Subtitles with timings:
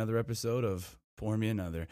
[0.00, 1.86] Another episode of Pour Me Another.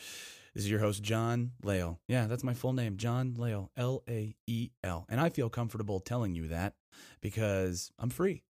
[0.55, 2.01] This is your host, John Lael.
[2.09, 5.05] Yeah, that's my full name, John Lael, L A E L.
[5.11, 6.73] And I feel comfortable telling you that
[7.21, 8.45] because I'm free.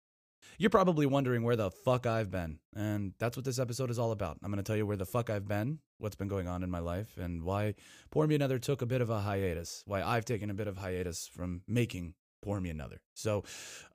[0.59, 2.59] You're probably wondering where the fuck I've been.
[2.75, 4.37] And that's what this episode is all about.
[4.43, 6.69] I'm going to tell you where the fuck I've been, what's been going on in
[6.69, 7.73] my life, and why
[8.11, 10.77] Pour Me Another took a bit of a hiatus, why I've taken a bit of
[10.77, 13.01] hiatus from making Pour Me Another.
[13.15, 13.43] So,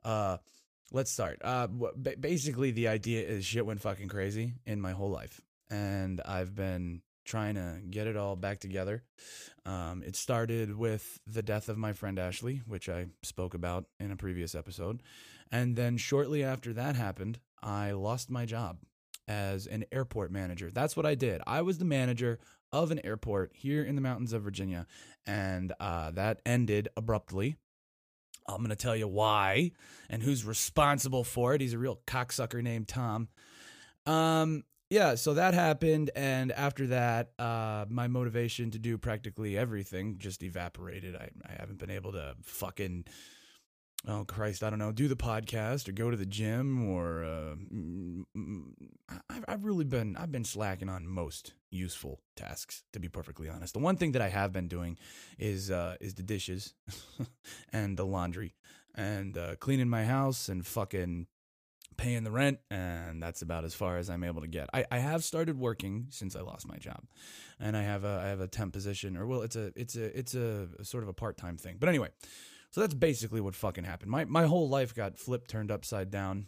[0.03, 0.39] uh,
[0.91, 1.39] let's start.
[1.41, 1.67] Uh,
[2.19, 5.39] basically, the idea is shit went fucking crazy in my whole life,
[5.73, 9.03] and I've been trying to get it all back together.
[9.65, 14.11] Um, it started with the death of my friend Ashley, which I spoke about in
[14.11, 15.01] a previous episode,
[15.51, 18.79] and then shortly after that happened, I lost my job
[19.27, 20.69] as an airport manager.
[20.69, 21.41] That's what I did.
[21.47, 22.39] I was the manager
[22.71, 24.85] of an airport here in the mountains of Virginia,
[25.25, 27.55] and uh, that ended abruptly
[28.47, 29.71] I'm going to tell you why
[30.09, 31.61] and who's responsible for it.
[31.61, 33.29] He's a real cocksucker named Tom.
[34.05, 34.63] Um,
[34.93, 40.43] yeah, so that happened, and after that, uh, my motivation to do practically everything just
[40.43, 41.15] evaporated.
[41.15, 43.05] I, I haven't been able to fucking,
[44.07, 47.55] oh Christ, I don't know, do the podcast or go to the gym or uh,
[47.73, 48.63] mm, mm,
[49.31, 53.73] I've, I've really been I've been slacking on most useful tasks to be perfectly honest.
[53.73, 54.99] The one thing that I have been doing
[55.39, 56.75] is uh, is the dishes
[57.73, 58.53] and the laundry
[58.93, 61.25] and uh, cleaning my house and fucking
[61.97, 64.69] paying the rent and that's about as far as I'm able to get.
[64.73, 67.03] I, I have started working since I lost my job.
[67.59, 70.17] And I have a I have a temp position or well it's a it's a
[70.17, 71.77] it's a, a sort of a part-time thing.
[71.79, 72.09] But anyway,
[72.71, 74.11] so that's basically what fucking happened.
[74.11, 76.47] My my whole life got flipped turned upside down.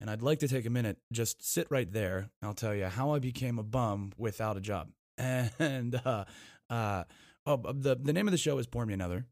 [0.00, 2.28] And I'd like to take a minute, just sit right there.
[2.42, 4.90] I'll tell you how I became a bum without a job.
[5.18, 6.24] And uh,
[6.68, 7.04] uh,
[7.46, 9.26] oh, the the name of the show is Pour Me Another.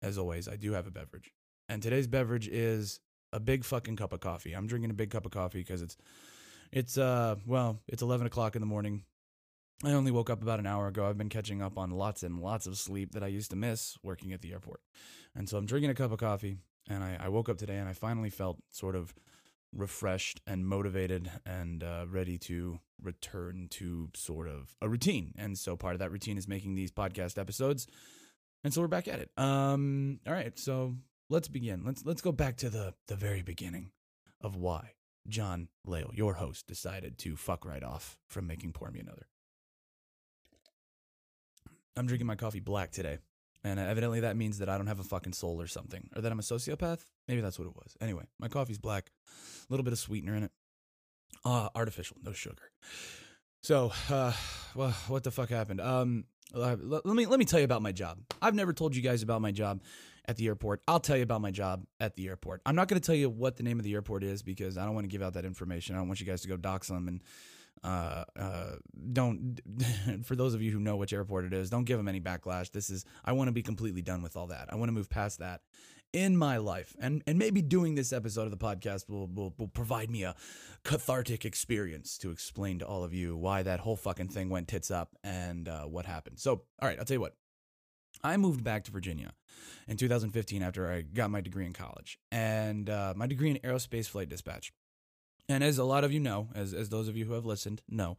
[0.00, 1.32] As always, I do have a beverage,
[1.68, 3.00] and today's beverage is
[3.34, 4.52] a big fucking cup of coffee.
[4.52, 5.96] I'm drinking a big cup of coffee because it's
[6.72, 9.04] it's uh well it's 11 o'clock in the morning.
[9.84, 11.06] I only woke up about an hour ago.
[11.06, 13.98] I've been catching up on lots and lots of sleep that I used to miss
[14.02, 14.80] working at the airport,
[15.34, 16.56] and so I'm drinking a cup of coffee.
[16.88, 19.14] And I, I woke up today and I finally felt sort of
[19.72, 25.32] refreshed and motivated and uh, ready to return to sort of a routine.
[25.38, 27.86] And so part of that routine is making these podcast episodes.
[28.62, 29.30] And so we're back at it.
[29.36, 30.94] Um, all right, so
[31.28, 31.82] let's begin.
[31.84, 33.90] Let's let's go back to the the very beginning
[34.40, 34.92] of why
[35.28, 39.26] John Lael, your host, decided to fuck right off from making Pour Me Another.
[41.96, 43.18] I'm drinking my coffee black today.
[43.62, 46.10] And evidently that means that I don't have a fucking soul or something.
[46.14, 47.04] Or that I'm a sociopath.
[47.28, 47.96] Maybe that's what it was.
[48.00, 49.10] Anyway, my coffee's black.
[49.26, 50.50] A little bit of sweetener in it.
[51.44, 52.70] Uh, artificial, no sugar.
[53.62, 54.32] So, uh,
[54.74, 55.80] well, what the fuck happened?
[55.80, 56.24] Um,
[56.54, 58.18] uh, let me let me tell you about my job.
[58.42, 59.80] I've never told you guys about my job
[60.26, 60.82] at the airport.
[60.88, 62.62] I'll tell you about my job at the airport.
[62.64, 64.84] I'm not going to tell you what the name of the airport is because I
[64.84, 65.94] don't want to give out that information.
[65.94, 67.22] I don't want you guys to go dox them and
[67.82, 68.70] uh, uh,
[69.12, 69.60] don't
[70.24, 72.70] for those of you who know which airport it is don't give them any backlash
[72.70, 75.10] this is i want to be completely done with all that i want to move
[75.10, 75.60] past that
[76.14, 79.68] in my life and and maybe doing this episode of the podcast will, will will
[79.68, 80.34] provide me a
[80.84, 84.90] cathartic experience to explain to all of you why that whole fucking thing went tits
[84.90, 87.36] up and uh, what happened so all right i'll tell you what
[88.24, 89.34] I moved back to Virginia
[89.86, 94.08] in 2015 after I got my degree in college, and uh, my degree in aerospace
[94.08, 94.72] flight dispatch.
[95.46, 97.82] And as a lot of you know, as as those of you who have listened
[97.88, 98.16] know,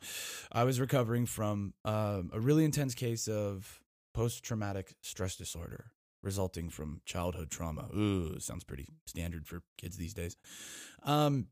[0.52, 3.82] I was recovering from uh, a really intense case of
[4.14, 5.92] post traumatic stress disorder
[6.22, 7.88] resulting from childhood trauma.
[7.96, 10.36] Ooh, sounds pretty standard for kids these days.
[11.04, 11.48] Um,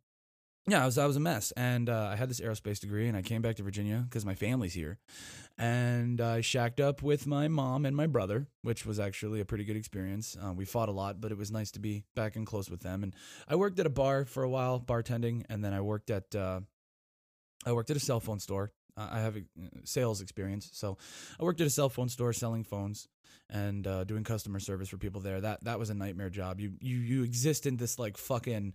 [0.68, 3.18] yeah, I was I was a mess, and uh, I had this aerospace degree, and
[3.18, 4.98] I came back to Virginia because my family's here,
[5.58, 9.66] and I shacked up with my mom and my brother, which was actually a pretty
[9.66, 10.38] good experience.
[10.42, 12.80] Uh, we fought a lot, but it was nice to be back and close with
[12.80, 13.04] them.
[13.04, 13.14] And
[13.46, 16.62] I worked at a bar for a while, bartending, and then I worked at uh,
[17.66, 18.72] I worked at a cell phone store.
[18.96, 19.44] Uh, I have a
[19.84, 20.98] sales experience, so
[21.40, 23.10] I worked at a cell phone store selling phones
[23.50, 25.42] and uh, doing customer service for people there.
[25.42, 26.60] That that was a nightmare job.
[26.60, 28.74] You you you exist in this like fucking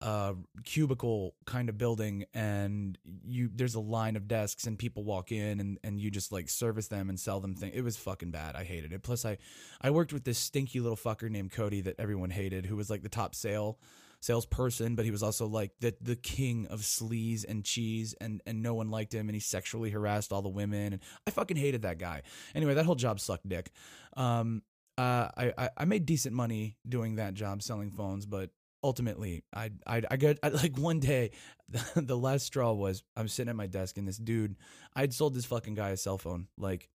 [0.00, 0.34] uh,
[0.64, 2.96] cubicle kind of building and
[3.26, 6.48] you there's a line of desks and people walk in and, and you just like
[6.48, 7.74] service them and sell them things.
[7.74, 8.54] It was fucking bad.
[8.54, 9.02] I hated it.
[9.02, 9.38] Plus I
[9.80, 13.02] I worked with this stinky little fucker named Cody that everyone hated who was like
[13.02, 13.78] the top sale
[14.20, 18.62] salesperson, but he was also like the the king of sleaze and cheese and and
[18.62, 21.82] no one liked him and he sexually harassed all the women and I fucking hated
[21.82, 22.22] that guy.
[22.54, 23.72] Anyway, that whole job sucked dick.
[24.16, 24.62] Um
[24.98, 28.50] uh, I, I made decent money doing that job selling phones, but
[28.82, 31.32] ultimately I I I got I, like one day
[31.96, 34.56] the, last straw was I'm sitting at my desk and this dude
[34.94, 36.88] I'd sold this fucking guy a cell phone like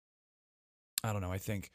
[1.02, 1.70] I don't know I think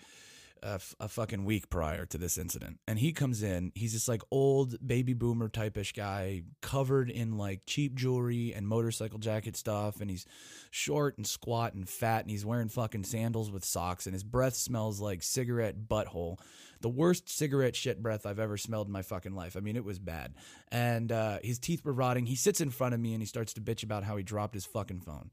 [0.66, 2.80] a, f- a fucking week prior to this incident.
[2.88, 7.62] And he comes in, he's this like old baby boomer type-ish guy, covered in like
[7.66, 10.26] cheap jewelry and motorcycle jacket stuff, and he's
[10.72, 14.56] short and squat and fat, and he's wearing fucking sandals with socks, and his breath
[14.56, 16.40] smells like cigarette butthole.
[16.82, 19.56] The worst cigarette shit breath I've ever smelled in my fucking life.
[19.56, 20.34] I mean, it was bad.
[20.72, 22.26] And uh, his teeth were rotting.
[22.26, 24.54] He sits in front of me and he starts to bitch about how he dropped
[24.54, 25.32] his fucking phone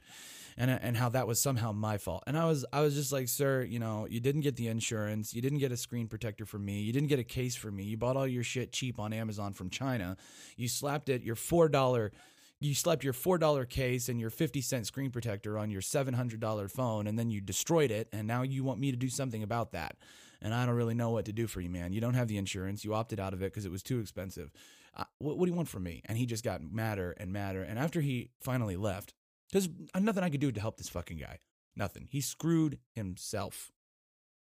[0.57, 2.23] and and how that was somehow my fault.
[2.27, 5.35] And I was I was just like, sir, you know, you didn't get the insurance,
[5.35, 7.85] you didn't get a screen protector for me, you didn't get a case for me,
[7.85, 10.17] you bought all your shit cheap on Amazon from China,
[10.57, 12.13] you slapped it your four dollar.
[12.61, 16.15] You slapped your four dollar case and your fifty cent screen protector on your seven
[16.15, 18.07] hundred dollar phone, and then you destroyed it.
[18.13, 19.97] And now you want me to do something about that,
[20.43, 21.93] and I don't really know what to do for you, man.
[21.93, 22.85] You don't have the insurance.
[22.85, 24.53] You opted out of it because it was too expensive.
[24.95, 26.03] Uh, what, what do you want from me?
[26.05, 27.63] And he just got madder and madder.
[27.63, 29.15] And after he finally left,
[29.53, 29.69] there's
[29.99, 31.39] nothing I could do to help this fucking guy.
[31.77, 32.09] Nothing.
[32.11, 33.71] He screwed himself.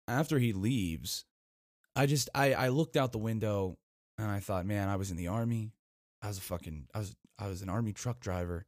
[0.07, 1.25] After he leaves,
[1.95, 3.79] I just I I looked out the window
[4.19, 5.71] and I thought, man, I was in the army.
[6.21, 8.65] I was a fucking I was I was an army truck driver.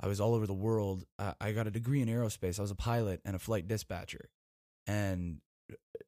[0.00, 1.04] I was all over the world.
[1.18, 2.58] I, I got a degree in aerospace.
[2.58, 4.30] I was a pilot and a flight dispatcher.
[4.86, 5.47] And uh,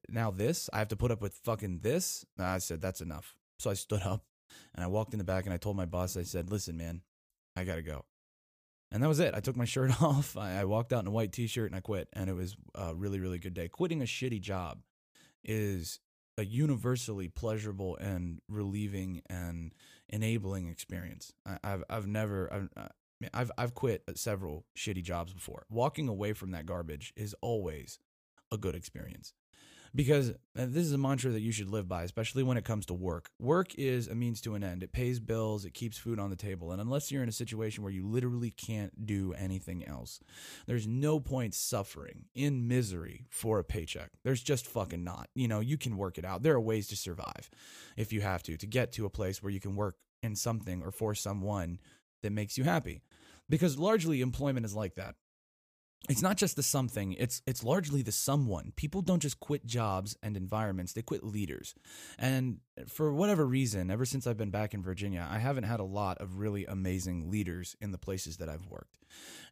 [0.09, 2.25] now this, I have to put up with fucking this.
[2.39, 3.37] I said that's enough.
[3.59, 4.25] So I stood up
[4.75, 7.03] and I walked in the back and I told my boss, I said, listen, man,
[7.57, 8.05] I gotta go.
[8.93, 9.35] And that was it.
[9.35, 10.37] I took my shirt off.
[10.37, 12.09] I, I walked out in a white t shirt and I quit.
[12.13, 13.69] And it was a really, really good day.
[13.69, 14.81] Quitting a shitty job
[15.45, 16.01] is
[16.39, 19.73] a universally pleasurable and relieving and
[20.09, 21.33] enabling experience.
[21.47, 22.89] I, have I've never I've,
[23.35, 25.67] I've I've quit several shitty jobs before.
[25.69, 27.99] Walking away from that garbage is always
[28.51, 29.35] a good experience
[29.95, 32.87] because uh, this is a mantra that you should live by, especially when it comes
[32.87, 33.31] to work.
[33.41, 34.83] Work is a means to an end.
[34.83, 36.71] It pays bills, it keeps food on the table.
[36.73, 40.21] And unless you're in a situation where you literally can't do anything else,
[40.67, 44.11] there's no point suffering in misery for a paycheck.
[44.23, 45.29] There's just fucking not.
[45.35, 46.43] You know, you can work it out.
[46.43, 47.51] There are ways to survive
[47.97, 50.83] if you have to, to get to a place where you can work in something
[50.83, 51.79] or for someone
[52.23, 53.03] that makes you happy.
[53.49, 55.17] Because largely employment is like that
[56.09, 58.73] it's not just the something it's it's largely the someone.
[58.77, 61.75] People don't just quit jobs and environments they quit leaders.
[62.19, 62.59] And
[62.89, 66.17] for whatever reason ever since i've been back in virginia i haven't had a lot
[66.17, 68.97] of really amazing leaders in the places that i've worked.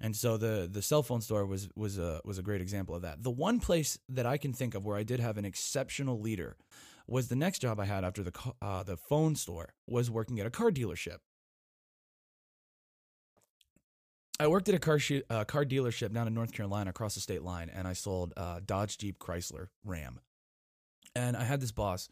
[0.01, 3.03] And so the the cell phone store was was a was a great example of
[3.03, 3.23] that.
[3.23, 6.57] The one place that i can think of where i did have an exceptional leader
[7.07, 10.47] was the next job i had after the uh, the phone store was working at
[10.47, 11.19] a car dealership
[14.41, 15.01] I worked at a car
[15.31, 18.61] uh, car dealership down in North Carolina across the state line, and I sold uh,
[18.65, 20.21] Dodge, Jeep, Chrysler, Ram.
[21.17, 22.09] And I had this boss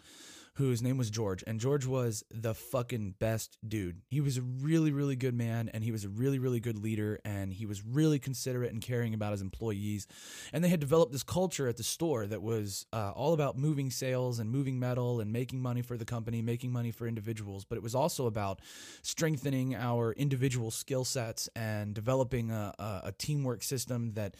[0.56, 4.00] whose name was George, and George was the fucking best dude.
[4.08, 7.20] He was a really, really good man, and he was a really, really good leader,
[7.26, 10.06] and he was really considerate and caring about his employees.
[10.54, 13.90] And they had developed this culture at the store that was uh, all about moving
[13.90, 17.66] sales and moving metal and making money for the company, making money for individuals.
[17.66, 18.60] But it was also about
[19.02, 24.36] strengthening our individual skill sets and developing a, a, a teamwork system that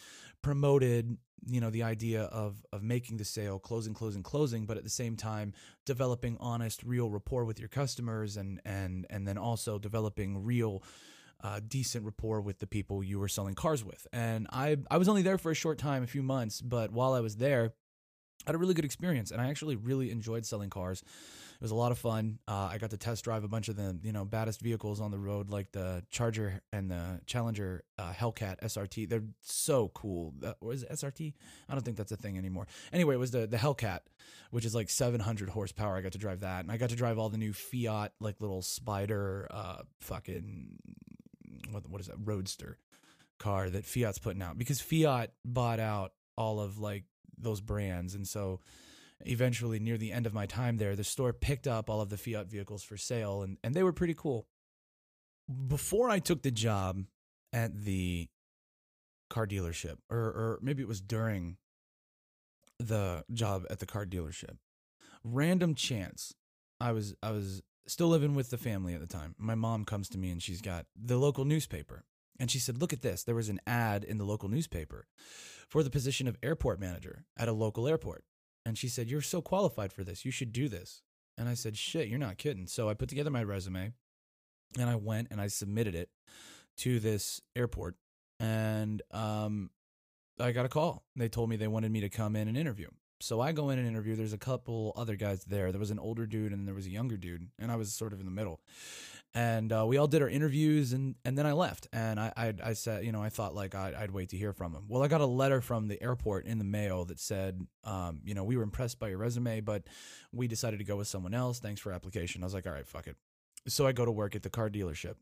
[0.47, 4.83] promoted you know the idea of of making the sale closing closing closing but at
[4.85, 5.51] the same time
[5.85, 10.81] developing honest real rapport with your customers and and and then also developing real
[11.43, 14.07] uh, decent rapport with the people you were selling cars with.
[14.13, 17.11] And i i was only there for a short time a few months but while
[17.11, 17.73] i was there
[18.45, 21.03] I had a really good experience and i actually really enjoyed selling cars
[21.57, 22.37] it was a lot of fun.
[22.47, 25.09] Uh, I got to test drive a bunch of the you know baddest vehicles on
[25.09, 29.09] the road, like the Charger and the Challenger uh, Hellcat SRT.
[29.09, 30.35] They're so cool.
[30.69, 31.33] Is it SRT?
[31.67, 32.67] I don't think that's a thing anymore.
[32.93, 34.01] Anyway, it was the the Hellcat,
[34.51, 35.97] which is like 700 horsepower.
[35.97, 38.39] I got to drive that, and I got to drive all the new Fiat like
[38.39, 40.77] little Spider, uh, fucking
[41.71, 42.77] what what is that Roadster
[43.39, 48.27] car that Fiat's putting out because Fiat bought out all of like those brands, and
[48.27, 48.59] so
[49.25, 52.17] eventually near the end of my time there, the store picked up all of the
[52.17, 54.47] Fiat vehicles for sale and, and they were pretty cool.
[55.67, 57.03] Before I took the job
[57.53, 58.27] at the
[59.29, 61.57] car dealership, or, or maybe it was during
[62.79, 64.57] the job at the car dealership,
[65.23, 66.33] random chance,
[66.79, 69.35] I was I was still living with the family at the time.
[69.37, 72.03] My mom comes to me and she's got the local newspaper.
[72.39, 73.23] And she said, Look at this.
[73.23, 75.07] There was an ad in the local newspaper
[75.67, 78.23] for the position of airport manager at a local airport.
[78.67, 80.25] And she said, You're so qualified for this.
[80.25, 81.01] You should do this.
[81.37, 82.67] And I said, Shit, you're not kidding.
[82.67, 83.93] So I put together my resume
[84.77, 86.09] and I went and I submitted it
[86.79, 87.95] to this airport.
[88.41, 89.69] And um,
[90.37, 91.05] I got a call.
[91.15, 92.89] They told me they wanted me to come in and interview.
[93.21, 94.17] So I go in and interview.
[94.17, 95.71] There's a couple other guys there.
[95.71, 98.11] There was an older dude and there was a younger dude, and I was sort
[98.11, 98.59] of in the middle.
[99.33, 102.53] And uh, we all did our interviews and and then I left and I I,
[102.63, 104.85] I said you know I thought like I'd, I'd, wait to hear from him.
[104.87, 108.33] Well, I got a letter from the airport in the mail that said um, you
[108.33, 109.83] know we were impressed by your resume, but
[110.31, 111.59] we decided to go with someone else.
[111.59, 112.43] Thanks for application.
[112.43, 113.15] I was like, all right, fuck it.
[113.67, 115.15] So I go to work at the car dealership.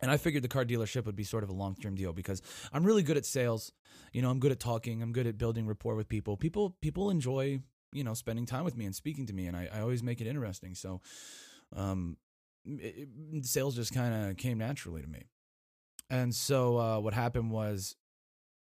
[0.00, 2.40] And I figured the car dealership would be sort of a long term deal because
[2.72, 3.72] I'm really good at sales.
[4.12, 5.02] You know, I'm good at talking.
[5.02, 6.36] I'm good at building rapport with people.
[6.36, 7.60] People people enjoy
[7.92, 10.20] you know spending time with me and speaking to me, and I, I always make
[10.20, 10.74] it interesting.
[10.74, 11.00] So,
[11.74, 12.16] um,
[12.64, 13.08] it,
[13.44, 15.24] sales just kind of came naturally to me.
[16.10, 17.96] And so uh, what happened was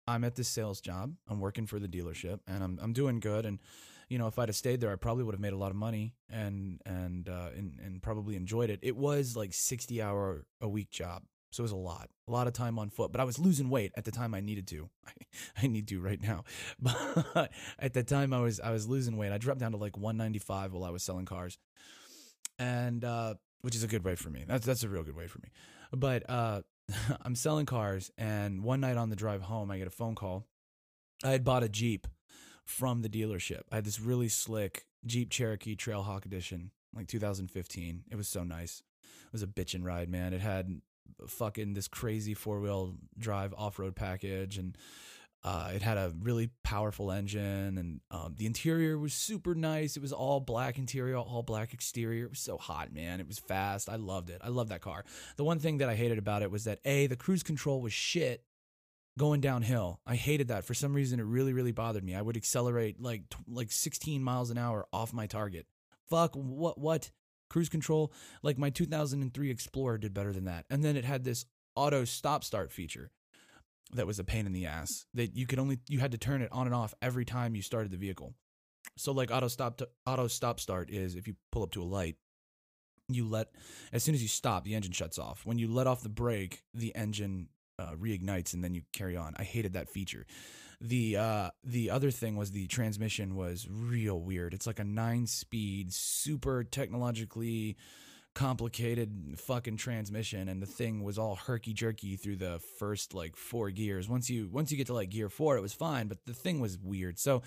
[0.07, 1.15] I'm at this sales job.
[1.29, 3.59] I'm working for the dealership and I'm I'm doing good and
[4.09, 5.77] you know if I'd have stayed there I probably would have made a lot of
[5.77, 8.81] money and and uh, and and probably enjoyed it.
[8.83, 11.23] It was like 60 hour a week job.
[11.51, 13.13] So it was a lot, a lot of time on foot.
[13.13, 14.89] But I was losing weight at the time I needed to.
[15.07, 15.13] I,
[15.65, 16.45] I need to right now.
[17.35, 19.33] But at the time I was I was losing weight.
[19.33, 21.59] I dropped down to like 195 while I was selling cars.
[22.59, 24.45] And uh, which is a good way for me.
[24.47, 25.49] That's that's a real good way for me.
[25.93, 26.63] But uh,
[27.23, 30.47] I'm selling cars, and one night on the drive home, I get a phone call.
[31.25, 32.07] I had bought a Jeep
[32.65, 33.63] from the dealership.
[33.71, 38.05] I had this really slick Jeep Cherokee Trailhawk Edition, like 2015.
[38.11, 38.83] It was so nice.
[39.27, 40.33] It was a bitchin' ride, man.
[40.33, 40.81] It had
[41.27, 44.77] fucking this crazy four wheel drive off road package and
[45.45, 49.97] uh, it had a really powerful engine, and um, the interior was super nice.
[49.97, 52.27] It was all black interior, all black exterior.
[52.27, 53.19] It was so hot, man.
[53.19, 53.89] It was fast.
[53.89, 54.41] I loved it.
[54.43, 55.05] I loved that car.
[55.37, 57.93] The one thing that I hated about it was that a the cruise control was
[57.93, 58.45] shit
[59.19, 60.01] going downhill.
[60.07, 61.19] I hated that for some reason.
[61.19, 62.15] It really, really bothered me.
[62.15, 65.67] I would accelerate like like 16 miles an hour off my target.
[66.09, 67.11] Fuck what what
[67.51, 68.13] cruise control?
[68.45, 70.67] Like my 2003 Explorer did better than that.
[70.71, 73.11] And then it had this auto stop start feature
[73.93, 76.43] that was a pain in the ass that you could only you had to turn
[76.43, 78.35] it on and off every time you started the vehicle.
[78.97, 81.85] So like auto stop to, auto stop start is if you pull up to a
[81.85, 82.17] light
[83.09, 83.49] you let
[83.93, 85.45] as soon as you stop the engine shuts off.
[85.45, 89.35] When you let off the brake the engine uh, reignites and then you carry on.
[89.37, 90.27] I hated that feature.
[90.81, 94.53] The uh the other thing was the transmission was real weird.
[94.53, 97.77] It's like a nine speed super technologically
[98.35, 103.71] complicated fucking transmission and the thing was all herky jerky through the first like four
[103.71, 104.09] gears.
[104.09, 106.59] Once you once you get to like gear four it was fine but the thing
[106.59, 107.19] was weird.
[107.19, 107.43] So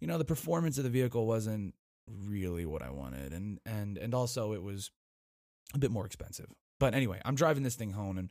[0.00, 1.74] you know the performance of the vehicle wasn't
[2.24, 4.90] really what i wanted and and and also it was
[5.74, 6.46] a bit more expensive.
[6.78, 8.28] But anyway i'm driving this thing home and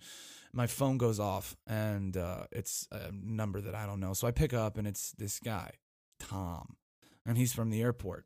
[0.53, 4.13] my phone goes off and uh, it's a number that i don't know.
[4.13, 5.71] So i pick up and it's this guy
[6.19, 6.77] tom
[7.25, 8.25] and he's from the airport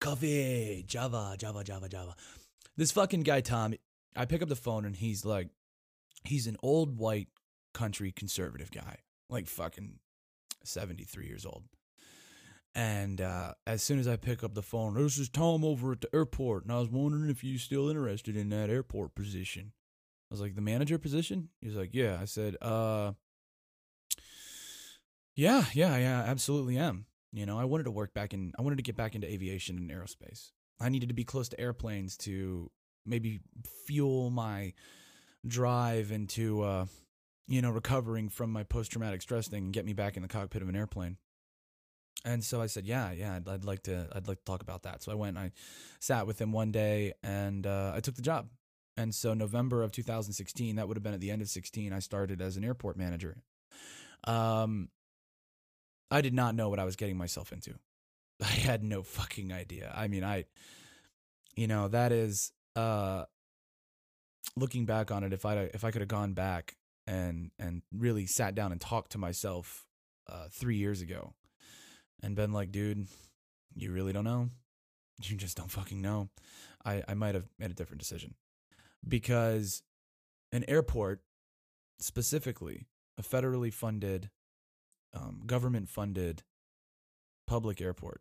[0.00, 2.14] coffee, Java, Java, Java, Java.
[2.76, 3.74] This fucking guy, Tom,
[4.14, 5.48] I pick up the phone and he's like,
[6.24, 7.28] he's an old white
[7.74, 8.98] country conservative guy,
[9.30, 9.98] like fucking
[10.64, 11.64] 73 years old.
[12.74, 16.02] And uh, as soon as I pick up the phone, this is Tom over at
[16.02, 16.64] the airport.
[16.64, 19.72] And I was wondering if you're still interested in that airport position.
[20.30, 21.48] I was like, the manager position?
[21.62, 22.18] He's like, yeah.
[22.20, 23.12] I said, uh,
[25.34, 27.06] yeah, yeah, yeah, absolutely am.
[27.36, 29.76] You know, I wanted to work back in, I wanted to get back into aviation
[29.76, 30.52] and aerospace.
[30.80, 32.70] I needed to be close to airplanes to
[33.04, 33.40] maybe
[33.86, 34.72] fuel my
[35.46, 36.86] drive into, uh,
[37.46, 40.28] you know, recovering from my post traumatic stress thing and get me back in the
[40.28, 41.18] cockpit of an airplane.
[42.24, 44.84] And so I said, yeah, yeah, I'd, I'd, like to, I'd like to talk about
[44.84, 45.02] that.
[45.02, 45.52] So I went, and I
[46.00, 48.48] sat with him one day, and uh, I took the job.
[48.96, 51.98] And so November of 2016, that would have been at the end of 16, I
[51.98, 53.36] started as an airport manager.
[54.24, 54.88] Um,
[56.10, 57.74] I did not know what I was getting myself into.
[58.42, 59.92] I had no fucking idea.
[59.94, 60.44] I mean, I,
[61.56, 63.24] you know, that is, uh,
[64.56, 68.26] looking back on it, if I if I could have gone back and and really
[68.26, 69.86] sat down and talked to myself
[70.28, 71.32] uh, three years ago,
[72.22, 73.06] and been like, dude,
[73.74, 74.48] you really don't know,
[75.22, 76.28] you just don't fucking know.
[76.84, 78.34] I I might have made a different decision
[79.06, 79.82] because
[80.52, 81.22] an airport,
[81.98, 82.86] specifically
[83.18, 84.30] a federally funded
[85.16, 86.42] um, government funded
[87.46, 88.20] public airport.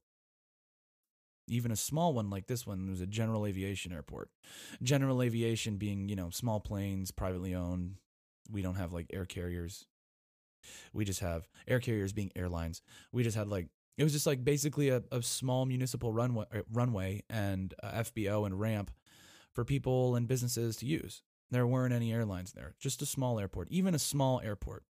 [1.47, 4.29] Even a small one like this one was a general aviation airport.
[4.81, 7.97] General aviation being, you know, small planes, privately owned.
[8.49, 9.85] We don't have like air carriers.
[10.93, 12.81] We just have air carriers being airlines.
[13.11, 16.61] We just had like it was just like basically a, a small municipal runway, uh,
[16.71, 18.91] runway and FBO and ramp
[19.53, 21.21] for people and businesses to use.
[21.51, 24.83] There weren't any airlines there, just a small airport, even a small airport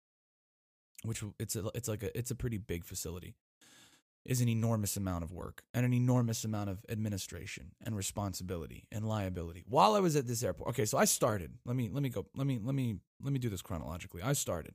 [1.04, 3.36] which it's a, it's like a it's a pretty big facility
[4.24, 9.06] is an enormous amount of work and an enormous amount of administration and responsibility and
[9.06, 9.64] liability.
[9.68, 11.52] While I was at this airport, okay, so I started.
[11.66, 12.26] Let me let me go.
[12.34, 14.22] Let me let me let me do this chronologically.
[14.22, 14.74] I started,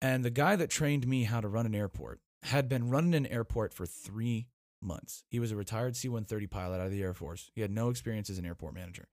[0.00, 3.26] and the guy that trained me how to run an airport had been running an
[3.26, 4.48] airport for three
[4.82, 5.24] months.
[5.28, 7.50] He was a retired C 130 pilot out of the Air Force.
[7.54, 9.08] He had no experience as an airport manager.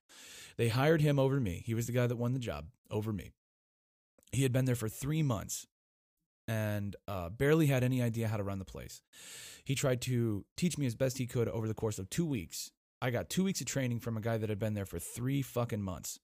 [0.57, 1.63] They hired him over me.
[1.65, 3.31] He was the guy that won the job over me.
[4.31, 5.67] He had been there for three months
[6.49, 9.01] and uh, barely had any idea how to run the place.
[9.63, 12.71] He tried to teach me as best he could over the course of two weeks.
[13.01, 15.43] I got two weeks of training from a guy that had been there for three
[15.43, 16.19] fucking months.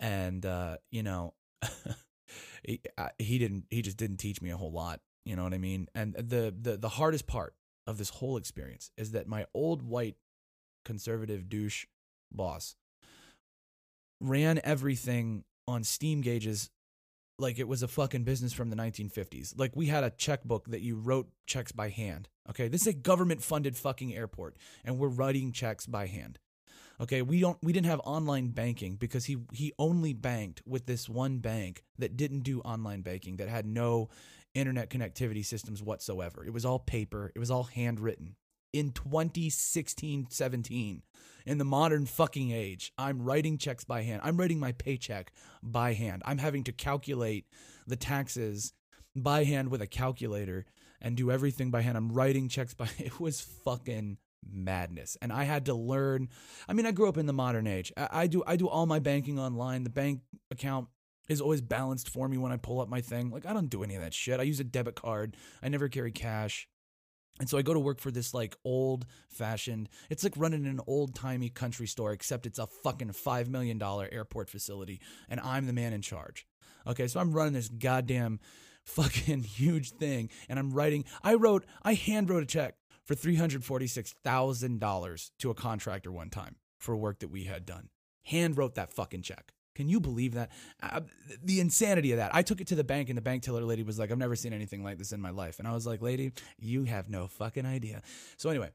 [0.00, 1.34] And, uh, you know,
[2.64, 2.80] he,
[3.18, 5.00] he didn't, he just didn't teach me a whole lot.
[5.26, 5.86] You know what I mean?
[5.94, 7.54] And the, the, the hardest part
[7.86, 10.16] of this whole experience is that my old white
[10.86, 11.84] conservative douche
[12.32, 12.74] boss
[14.18, 16.70] ran everything on steam gauges
[17.38, 19.54] like it was a fucking business from the 1950s.
[19.56, 22.28] Like we had a checkbook that you wrote checks by hand.
[22.50, 26.38] Okay, this is a government funded fucking airport and we're writing checks by hand.
[27.00, 31.08] Okay, we don't we didn't have online banking because he he only banked with this
[31.08, 34.08] one bank that didn't do online banking that had no
[34.54, 36.44] internet connectivity systems whatsoever.
[36.44, 38.34] It was all paper, it was all handwritten.
[38.72, 41.02] In 2016 17,
[41.48, 44.20] in the modern fucking age, I'm writing checks by hand.
[44.22, 46.22] I'm writing my paycheck by hand.
[46.26, 47.46] I'm having to calculate
[47.86, 48.74] the taxes
[49.16, 50.66] by hand with a calculator
[51.00, 51.96] and do everything by hand.
[51.96, 55.16] I'm writing checks by it was fucking madness.
[55.20, 56.28] And i had to learn
[56.68, 57.92] i mean i grew up in the modern age.
[57.96, 59.84] I, I, do i do all my banking online.
[59.84, 60.88] The bank account
[61.28, 63.30] is always balanced for me when i pull up my thing.
[63.30, 64.38] Like i don't do any of that shit.
[64.38, 65.36] I use a debit card.
[65.62, 66.68] I never carry cash
[67.38, 70.80] and so I go to work for this like old fashioned, it's like running an
[70.86, 75.72] old timey country store, except it's a fucking $5 million airport facility and I'm the
[75.72, 76.46] man in charge.
[76.86, 78.40] Okay, so I'm running this goddamn
[78.84, 85.30] fucking huge thing and I'm writing, I wrote, I hand wrote a check for $346,000
[85.38, 87.88] to a contractor one time for work that we had done.
[88.24, 89.52] Hand wrote that fucking check.
[89.78, 90.50] Can you believe that?
[90.82, 91.02] Uh,
[91.40, 92.34] the insanity of that.
[92.34, 94.34] I took it to the bank, and the bank teller lady was like, I've never
[94.34, 95.60] seen anything like this in my life.
[95.60, 98.02] And I was like, Lady, you have no fucking idea.
[98.38, 98.70] So, anyway,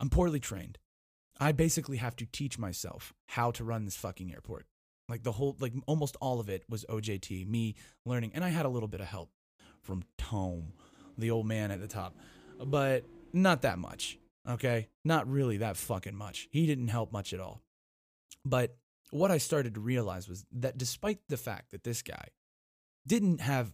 [0.00, 0.78] I'm poorly trained.
[1.38, 4.66] I basically have to teach myself how to run this fucking airport.
[5.08, 8.32] Like the whole, like almost all of it was OJT, me learning.
[8.34, 9.30] And I had a little bit of help
[9.80, 10.72] from Tom,
[11.16, 12.16] the old man at the top,
[12.58, 14.18] but not that much.
[14.48, 14.88] Okay.
[15.04, 16.48] Not really that fucking much.
[16.50, 17.62] He didn't help much at all.
[18.44, 18.76] But
[19.14, 22.30] what I started to realize was that despite the fact that this guy
[23.06, 23.72] didn't have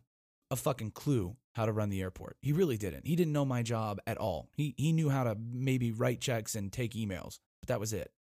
[0.51, 3.07] a fucking clue how to run the airport, he really didn't.
[3.07, 4.51] He didn't know my job at all.
[4.55, 8.13] He he knew how to maybe write checks and take emails, but that was it.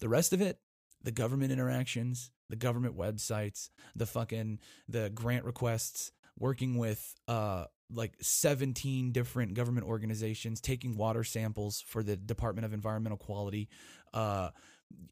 [0.00, 0.58] The rest of it,
[1.00, 8.16] the government interactions, the government websites, the fucking the grant requests, working with uh like
[8.20, 13.68] 17 different government organizations taking water samples for the Department of Environmental Quality
[14.12, 14.50] uh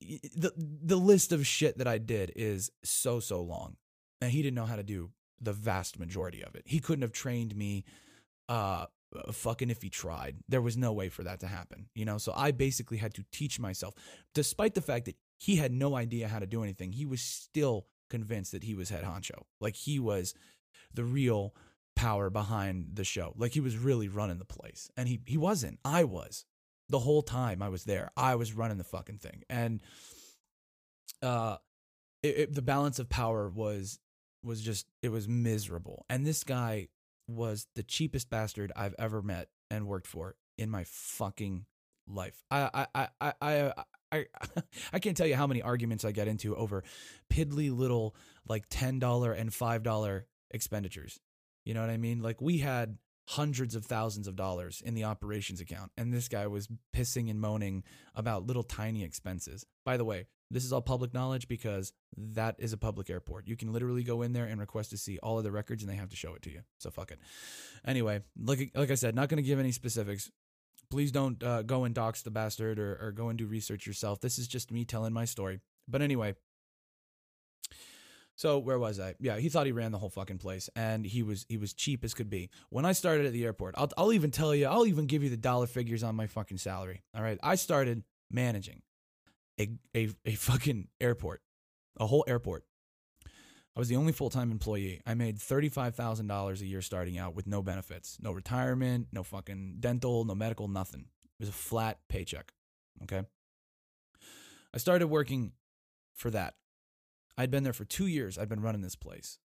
[0.01, 3.77] the the list of shit that I did is so so long,
[4.21, 5.11] and he didn't know how to do
[5.41, 6.63] the vast majority of it.
[6.67, 7.85] He couldn't have trained me.
[8.49, 8.87] Uh,
[9.33, 11.87] fucking if he tried, there was no way for that to happen.
[11.95, 13.95] You know, so I basically had to teach myself,
[14.35, 16.93] despite the fact that he had no idea how to do anything.
[16.93, 20.35] He was still convinced that he was head honcho, like he was
[20.95, 21.55] the real
[21.95, 23.35] power behind the show.
[23.37, 25.79] Like he was really running the place, and he he wasn't.
[25.85, 26.45] I was
[26.89, 28.11] the whole time I was there.
[28.17, 29.81] I was running the fucking thing, and
[31.23, 31.57] uh,
[32.23, 33.99] it, it, the balance of power was
[34.43, 36.05] was just it was miserable.
[36.09, 36.89] And this guy
[37.29, 41.67] was the cheapest bastard I've ever met and worked for in my fucking
[42.09, 42.43] life.
[42.51, 43.73] I I I I
[44.13, 44.27] I
[44.93, 46.85] I can't tell you how many arguments I get into over
[47.33, 48.15] piddly little
[48.47, 51.21] like ten dollar and five dollar expenditures.
[51.65, 52.23] You know what I mean?
[52.23, 52.97] Like we had
[53.29, 55.91] hundreds of thousands of dollars in the operations account.
[55.97, 57.83] And this guy was pissing and moaning
[58.15, 59.67] about little tiny expenses.
[59.85, 63.49] By the way, this is all public knowledge because that is a public airport.
[63.49, 65.91] You can literally go in there and request to see all of the records and
[65.91, 66.61] they have to show it to you.
[66.79, 67.19] So fuck it.
[67.85, 70.31] Anyway, like, like I said, not going to give any specifics.
[70.89, 74.21] Please don't uh, go and dox the bastard or, or go and do research yourself.
[74.21, 75.59] This is just me telling my story.
[75.89, 76.37] But anyway,
[78.37, 79.15] so where was I?
[79.19, 82.05] Yeah, he thought he ran the whole fucking place, and he was he was cheap
[82.05, 82.51] as could be.
[82.69, 85.31] When I started at the airport, I'll I'll even tell you, I'll even give you
[85.31, 87.03] the dollar figures on my fucking salary.
[87.17, 88.83] All right, I started managing
[89.59, 91.41] a a, a fucking airport,
[91.99, 92.65] a whole airport.
[93.25, 95.01] I was the only full time employee.
[95.07, 99.09] I made thirty five thousand dollars a year starting out with no benefits, no retirement,
[99.13, 101.07] no fucking dental, no medical, nothing.
[101.39, 102.53] It was a flat paycheck.
[103.03, 103.23] Okay.
[104.75, 105.53] I started working
[106.15, 106.55] for that
[107.37, 108.39] I'd been there for two years.
[108.39, 109.39] I'd been running this place.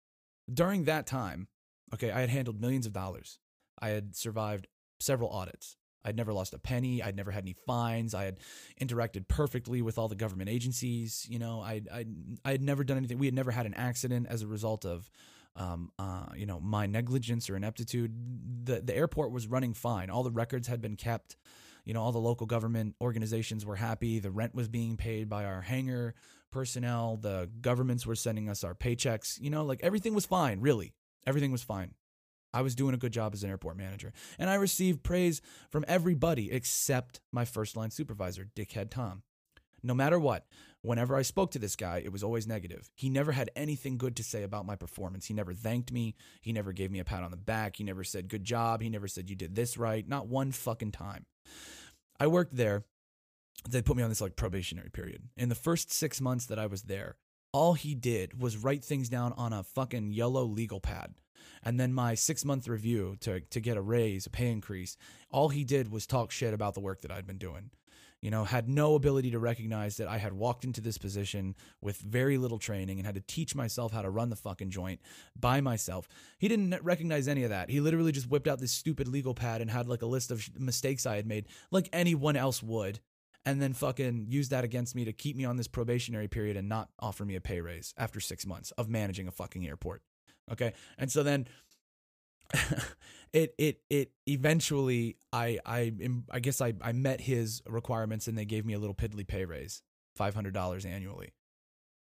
[0.51, 1.47] During that time,
[1.93, 3.39] okay, I had handled millions of dollars.
[3.81, 4.67] I had survived
[4.99, 5.77] several audits.
[6.05, 7.03] I'd never lost a penny.
[7.03, 8.13] I'd never had any fines.
[8.13, 8.37] I had
[8.81, 11.25] interacted perfectly with all the government agencies.
[11.29, 12.05] You know, I I
[12.45, 13.17] I had never done anything.
[13.19, 15.09] We had never had an accident as a result of,
[15.57, 18.65] um, uh, you know, my negligence or ineptitude.
[18.65, 20.09] The the airport was running fine.
[20.09, 21.35] All the records had been kept
[21.85, 24.19] You know, all the local government organizations were happy.
[24.19, 26.13] The rent was being paid by our hangar
[26.51, 27.17] personnel.
[27.17, 29.39] The governments were sending us our paychecks.
[29.41, 30.93] You know, like everything was fine, really.
[31.25, 31.93] Everything was fine.
[32.53, 34.11] I was doing a good job as an airport manager.
[34.39, 39.23] And I received praise from everybody except my first line supervisor, Dickhead Tom.
[39.83, 40.45] No matter what,
[40.81, 42.89] whenever I spoke to this guy, it was always negative.
[42.95, 45.27] He never had anything good to say about my performance.
[45.27, 46.15] He never thanked me.
[46.41, 47.77] He never gave me a pat on the back.
[47.77, 48.81] He never said, good job.
[48.81, 50.07] He never said, you did this right.
[50.07, 51.25] Not one fucking time.
[52.19, 52.83] I worked there.
[53.67, 55.23] They put me on this like probationary period.
[55.35, 57.17] In the first six months that I was there,
[57.51, 61.15] all he did was write things down on a fucking yellow legal pad.
[61.63, 64.97] And then my six month review to, to get a raise, a pay increase,
[65.29, 67.71] all he did was talk shit about the work that I'd been doing
[68.21, 71.97] you know, had no ability to recognize that I had walked into this position with
[71.99, 74.99] very little training and had to teach myself how to run the fucking joint
[75.39, 76.07] by myself.
[76.37, 77.69] He didn't recognize any of that.
[77.69, 80.49] He literally just whipped out this stupid legal pad and had like a list of
[80.59, 82.99] mistakes I had made, like anyone else would,
[83.45, 86.67] and then fucking use that against me to keep me on this probationary period and
[86.67, 90.01] not offer me a pay raise after six months of managing a fucking airport.
[90.51, 90.73] Okay.
[90.97, 91.47] And so then
[93.33, 95.91] it it it eventually I I
[96.31, 99.45] I guess I I met his requirements and they gave me a little piddly pay
[99.45, 99.81] raise,
[100.15, 101.33] five hundred dollars annually.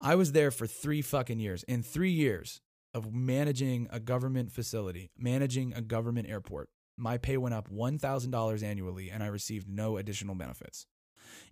[0.01, 1.63] I was there for three fucking years.
[1.63, 2.61] In three years
[2.93, 8.31] of managing a government facility, managing a government airport, my pay went up one thousand
[8.31, 10.87] dollars annually, and I received no additional benefits.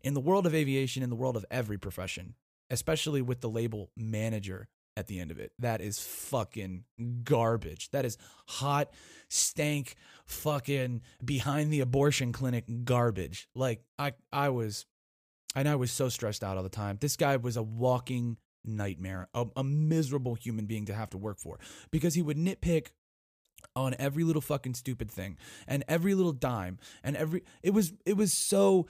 [0.03, 2.35] In the world of aviation, in the world of every profession,
[2.69, 5.51] especially with the label manager at the end of it.
[5.59, 6.83] That is fucking
[7.23, 7.89] garbage.
[7.91, 8.17] That is
[8.47, 8.91] hot,
[9.29, 13.47] stank, fucking behind the abortion clinic garbage.
[13.55, 14.85] Like I I was
[15.55, 16.97] and I was so stressed out all the time.
[16.99, 21.39] This guy was a walking nightmare, a, a miserable human being to have to work
[21.39, 22.87] for because he would nitpick
[23.75, 28.17] on every little fucking stupid thing and every little dime and every it was it
[28.17, 28.87] was so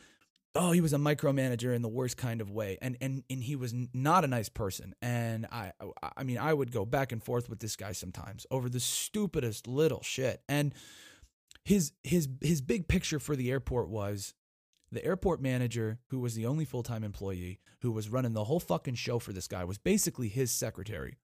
[0.55, 2.77] oh he was a micromanager in the worst kind of way.
[2.81, 4.93] And and and he was not a nice person.
[5.01, 5.71] And i
[6.17, 9.67] i mean i would go back and forth with this guy sometimes over the stupidest
[9.67, 10.41] little shit.
[10.49, 10.73] And
[11.63, 14.33] his his his big picture for the airport was
[14.91, 18.95] the airport manager who was the only full-time employee who was running the whole fucking
[18.95, 21.17] show for this guy was basically his secretary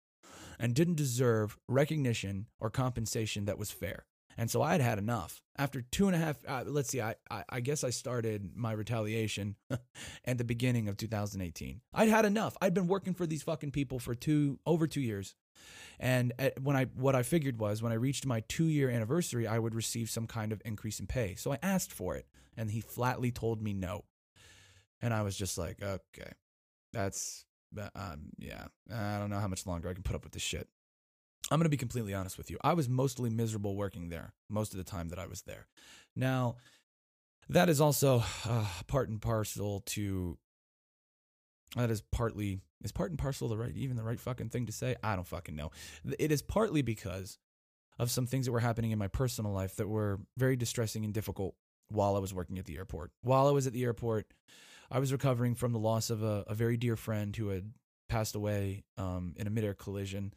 [0.60, 4.06] and didn't deserve recognition or compensation that was fair
[4.38, 5.42] and so I had had enough.
[5.58, 8.72] After two and a half, uh, let's see, I, I, I guess I started my
[8.72, 9.56] retaliation
[10.26, 11.82] at the beginning of 2018.
[11.94, 12.56] I'd had enough.
[12.62, 15.36] I'd been working for these fucking people for two over two years,
[16.00, 19.48] and at, when I what I figured was when I reached my two year anniversary,
[19.48, 21.36] I would receive some kind of increase in pay.
[21.36, 24.06] So I asked for it, and he flatly told me no.
[25.02, 26.32] And I was just like, okay,
[26.94, 27.46] that's
[27.96, 30.68] um, yeah, I don't know how much longer I can put up with this shit.
[31.50, 32.58] I'm going to be completely honest with you.
[32.62, 35.68] I was mostly miserable working there most of the time that I was there.
[36.16, 36.58] Now,
[37.50, 40.38] that is also uh, part and parcel to.
[41.76, 44.72] That is partly is part and parcel the right even the right fucking thing to
[44.72, 44.96] say.
[45.04, 45.72] I don't fucking know.
[46.20, 47.38] It is partly because
[48.00, 51.14] of some things that were happening in my personal life that were very distressing and
[51.14, 51.56] difficult
[51.90, 53.12] while I was working at the airport.
[53.22, 54.28] While I was at the airport,
[54.92, 57.72] I was recovering from the loss of a, a very dear friend who had
[58.08, 60.34] passed away um, in a midair collision.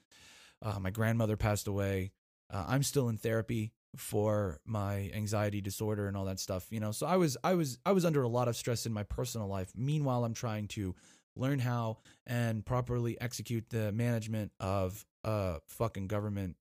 [0.62, 2.12] Uh, my grandmother passed away.
[2.52, 6.66] Uh, I'm still in therapy for my anxiety disorder and all that stuff.
[6.70, 8.92] You know, so I was I was I was under a lot of stress in
[8.92, 9.72] my personal life.
[9.76, 10.94] Meanwhile, I'm trying to
[11.36, 16.56] learn how and properly execute the management of a fucking government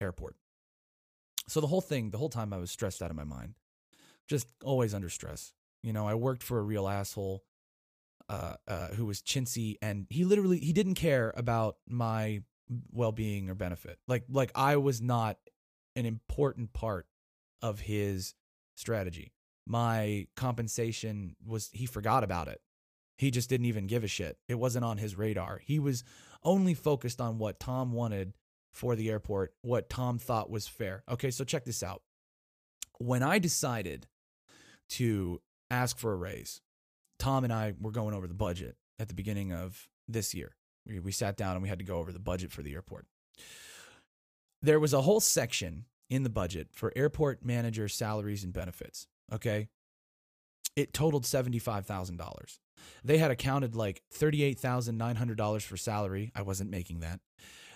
[0.00, 0.36] airport.
[1.48, 3.54] So the whole thing, the whole time I was stressed out of my mind.
[4.28, 5.52] Just always under stress.
[5.82, 7.42] You know, I worked for a real asshole
[8.28, 12.42] uh, uh, who was chintzy and he literally he didn't care about my
[12.92, 13.98] well-being or benefit.
[14.08, 15.38] Like like I was not
[15.96, 17.06] an important part
[17.60, 18.34] of his
[18.76, 19.32] strategy.
[19.66, 22.60] My compensation was he forgot about it.
[23.18, 24.38] He just didn't even give a shit.
[24.48, 25.60] It wasn't on his radar.
[25.64, 26.02] He was
[26.42, 28.32] only focused on what Tom wanted
[28.72, 31.04] for the airport, what Tom thought was fair.
[31.08, 32.02] Okay, so check this out.
[32.98, 34.06] When I decided
[34.90, 36.60] to ask for a raise,
[37.18, 40.56] Tom and I were going over the budget at the beginning of this year.
[40.86, 43.06] We, we sat down and we had to go over the budget for the airport.
[44.60, 49.06] There was a whole section in the budget for airport manager salaries and benefits.
[49.32, 49.68] Okay.
[50.76, 52.58] It totaled $75,000.
[53.04, 56.32] They had accounted like $38,900 for salary.
[56.34, 57.20] I wasn't making that.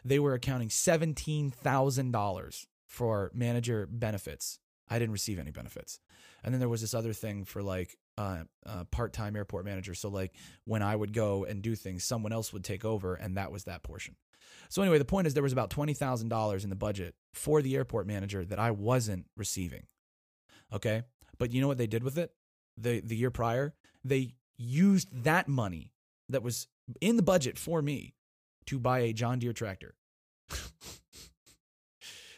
[0.04, 4.60] They were accounting $17,000 for manager benefits.
[4.88, 6.00] I didn't receive any benefits.
[6.44, 9.94] And then there was this other thing for like uh, uh, part-time airport manager.
[9.94, 10.32] So like
[10.64, 13.64] when I would go and do things, someone else would take over, and that was
[13.64, 14.16] that portion.
[14.68, 17.62] So anyway, the point is there was about twenty thousand dollars in the budget for
[17.62, 19.86] the airport manager that I wasn't receiving.
[20.72, 21.02] Okay,
[21.38, 22.32] But you know what they did with it?
[22.76, 23.74] The the year prior,
[24.04, 25.92] they used that money
[26.28, 26.66] that was
[27.00, 28.14] in the budget for me
[28.66, 29.94] to buy a John Deere tractor.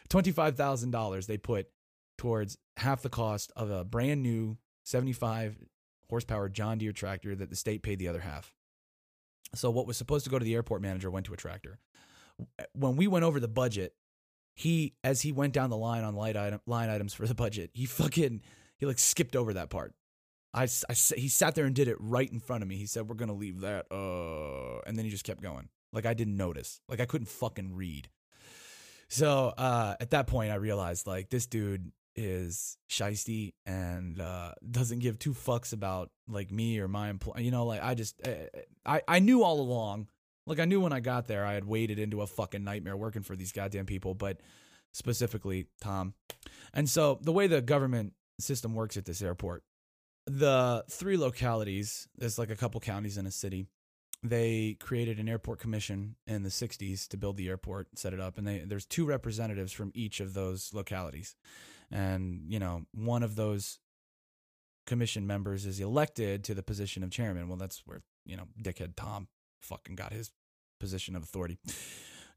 [0.08, 1.68] $25,000 they put
[2.16, 4.56] towards half the cost of a brand new
[4.88, 5.56] 75
[6.08, 8.54] horsepower John Deere tractor that the state paid the other half.
[9.54, 11.78] So what was supposed to go to the airport manager went to a tractor.
[12.72, 13.94] When we went over the budget,
[14.54, 17.70] he as he went down the line on line item line items for the budget,
[17.74, 18.40] he fucking
[18.78, 19.94] he like skipped over that part.
[20.54, 22.76] I, I he sat there and did it right in front of me.
[22.76, 25.68] He said, "We're gonna leave that," uh, and then he just kept going.
[25.92, 26.80] Like I didn't notice.
[26.88, 28.08] Like I couldn't fucking read.
[29.08, 34.98] So uh, at that point, I realized like this dude is shisty and uh, doesn't
[34.98, 37.44] give two fucks about like me or my employee.
[37.44, 40.08] You know, like I just eh, eh, I I knew all along.
[40.46, 43.22] Like I knew when I got there, I had waded into a fucking nightmare working
[43.22, 44.40] for these goddamn people, but
[44.92, 46.14] specifically Tom.
[46.74, 49.62] And so the way the government system works at this airport,
[50.26, 53.66] the three localities, there's like a couple counties in a city
[54.22, 58.38] they created an airport commission in the 60s to build the airport set it up
[58.38, 61.36] and they, there's two representatives from each of those localities
[61.90, 63.78] and you know one of those
[64.86, 68.94] commission members is elected to the position of chairman well that's where you know dickhead
[68.96, 69.28] tom
[69.60, 70.32] fucking got his
[70.80, 71.58] position of authority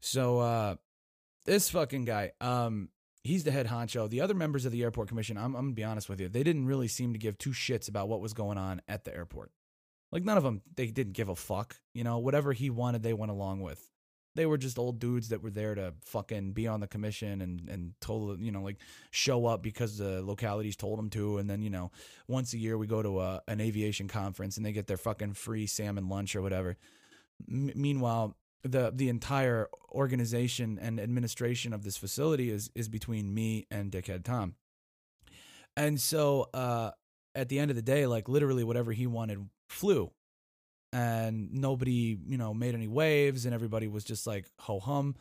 [0.00, 0.74] so uh
[1.46, 2.88] this fucking guy um
[3.24, 5.84] he's the head honcho the other members of the airport commission I'm, I'm gonna be
[5.84, 8.58] honest with you they didn't really seem to give two shits about what was going
[8.58, 9.50] on at the airport
[10.12, 11.76] like none of them, they didn't give a fuck.
[11.94, 13.88] You know, whatever he wanted, they went along with.
[14.34, 17.68] They were just old dudes that were there to fucking be on the commission and
[17.68, 18.78] and told you know like
[19.10, 21.90] show up because the localities told them to, and then you know
[22.28, 25.34] once a year we go to a, an aviation conference and they get their fucking
[25.34, 26.76] free salmon lunch or whatever.
[27.48, 33.66] M- meanwhile, the the entire organization and administration of this facility is is between me
[33.70, 34.54] and Dickhead Tom.
[35.76, 36.90] And so uh,
[37.34, 40.10] at the end of the day, like literally whatever he wanted flew
[40.92, 45.16] and nobody, you know, made any waves and everybody was just like ho hum.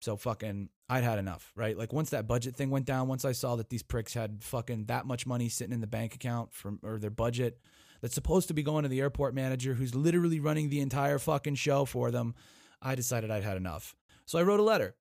[0.00, 1.76] So fucking I'd had enough, right?
[1.76, 4.86] Like once that budget thing went down, once I saw that these pricks had fucking
[4.86, 7.60] that much money sitting in the bank account from or their budget
[8.00, 11.56] that's supposed to be going to the airport manager who's literally running the entire fucking
[11.56, 12.34] show for them,
[12.80, 13.94] I decided I'd had enough.
[14.24, 14.96] So I wrote a letter.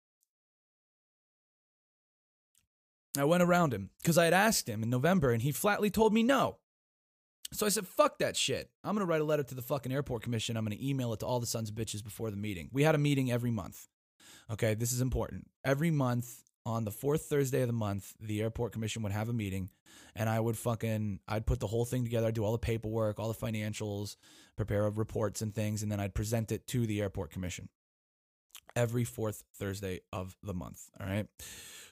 [3.17, 6.13] I went around him because I had asked him in November and he flatly told
[6.13, 6.57] me no.
[7.51, 8.69] So I said, fuck that shit.
[8.83, 10.55] I'm going to write a letter to the fucking airport commission.
[10.55, 12.69] I'm going to email it to all the sons of bitches before the meeting.
[12.71, 13.87] We had a meeting every month.
[14.51, 15.47] Okay, this is important.
[15.63, 19.33] Every month on the fourth Thursday of the month, the airport commission would have a
[19.33, 19.69] meeting
[20.15, 22.27] and I would fucking, I'd put the whole thing together.
[22.27, 24.15] I'd do all the paperwork, all the financials,
[24.55, 27.69] prepare reports and things, and then I'd present it to the airport commission
[28.75, 30.89] every fourth Thursday of the month.
[30.99, 31.27] All right.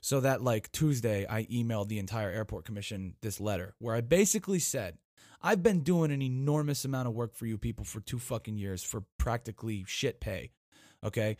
[0.01, 4.59] So that like Tuesday, I emailed the entire airport commission this letter where I basically
[4.59, 4.97] said,
[5.41, 8.83] I've been doing an enormous amount of work for you people for two fucking years
[8.83, 10.51] for practically shit pay.
[11.03, 11.37] Okay.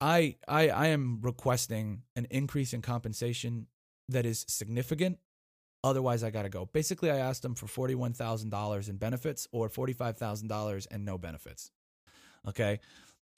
[0.00, 3.66] I I I am requesting an increase in compensation
[4.08, 5.18] that is significant.
[5.82, 6.66] Otherwise, I got to go.
[6.66, 11.70] Basically, I asked them for $41,000 in benefits or $45,000 and no benefits.
[12.46, 12.80] Okay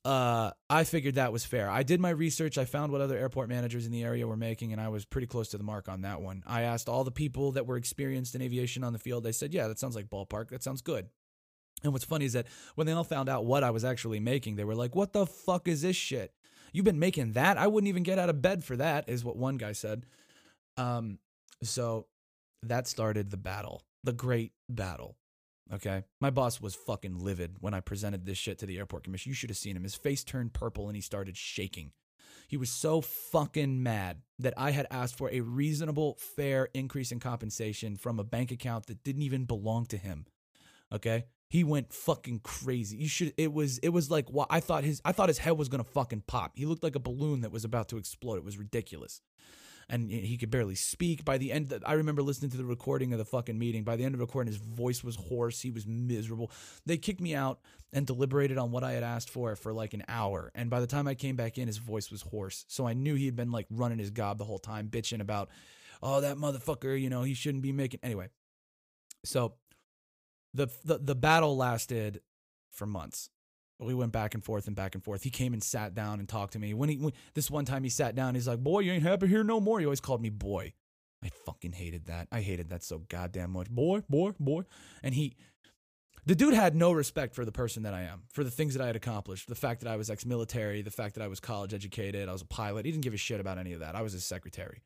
[0.04, 1.70] uh, I figured that was fair.
[1.70, 2.58] I did my research.
[2.58, 5.28] I found what other airport managers in the area were making, and I was pretty
[5.28, 6.42] close to the mark on that one.
[6.46, 9.22] I asked all the people that were experienced in aviation on the field.
[9.22, 10.48] They said, "Yeah, that sounds like ballpark.
[10.48, 11.08] That sounds good."
[11.84, 14.56] And what's funny is that when they all found out what I was actually making,
[14.56, 16.32] they were like, "What the fuck is this shit?
[16.72, 17.56] You've been making that?
[17.56, 20.06] I wouldn't even get out of bed for that." Is what one guy said.
[20.76, 21.18] Um,
[21.62, 22.08] so
[22.64, 25.16] that started the battle, the great battle.
[25.72, 26.04] Okay.
[26.20, 29.30] My boss was fucking livid when I presented this shit to the airport commission.
[29.30, 29.82] You should have seen him.
[29.82, 31.92] His face turned purple and he started shaking.
[32.48, 37.20] He was so fucking mad that I had asked for a reasonable, fair increase in
[37.20, 40.26] compensation from a bank account that didn't even belong to him.
[40.92, 41.24] Okay?
[41.48, 42.96] He went fucking crazy.
[42.96, 45.68] You should it was it was like I thought his I thought his head was
[45.68, 46.52] going to fucking pop.
[46.56, 48.36] He looked like a balloon that was about to explode.
[48.36, 49.20] It was ridiculous
[49.88, 51.24] and he could barely speak.
[51.24, 53.84] By the end, I remember listening to the recording of the fucking meeting.
[53.84, 55.60] By the end of the recording, his voice was hoarse.
[55.60, 56.50] He was miserable.
[56.86, 57.60] They kicked me out
[57.92, 60.50] and deliberated on what I had asked for for like an hour.
[60.54, 62.64] And by the time I came back in, his voice was hoarse.
[62.68, 65.50] So I knew he had been like running his gob the whole time, bitching about,
[66.02, 68.00] oh, that motherfucker, you know, he shouldn't be making.
[68.02, 68.28] Anyway,
[69.24, 69.54] so
[70.54, 72.20] the, the, the battle lasted
[72.70, 73.30] for months
[73.84, 75.22] we went back and forth and back and forth.
[75.22, 76.74] He came and sat down and talked to me.
[76.74, 79.26] When he when, this one time he sat down, he's like, "Boy, you ain't happy
[79.26, 80.72] here no more." He always called me boy.
[81.24, 82.28] I fucking hated that.
[82.32, 83.70] I hated that so goddamn much.
[83.70, 84.64] Boy, boy, boy.
[85.02, 85.36] And he
[86.24, 88.82] the dude had no respect for the person that I am, for the things that
[88.82, 91.74] I had accomplished, the fact that I was ex-military, the fact that I was college
[91.74, 92.86] educated, I was a pilot.
[92.86, 93.96] He didn't give a shit about any of that.
[93.96, 94.82] I was his secretary.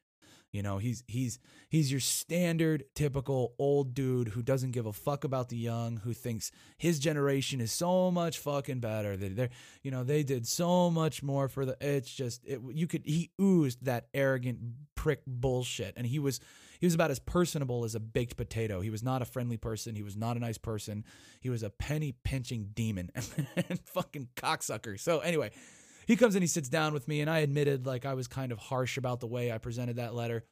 [0.52, 5.24] You know, he's he's he's your standard typical old dude who doesn't give a fuck
[5.24, 9.16] about the young, who thinks his generation is so much fucking better.
[9.16, 9.50] That they're,
[9.82, 11.76] you know, they did so much more for the.
[11.80, 14.58] It's just it, you could he oozed that arrogant
[14.94, 16.40] prick bullshit, and he was
[16.80, 18.80] he was about as personable as a baked potato.
[18.80, 19.94] He was not a friendly person.
[19.94, 21.04] He was not a nice person.
[21.40, 23.10] He was a penny pinching demon
[23.56, 24.98] and fucking cocksucker.
[24.98, 25.50] So anyway,
[26.06, 28.52] he comes and he sits down with me, and I admitted like I was kind
[28.52, 30.44] of harsh about the way I presented that letter,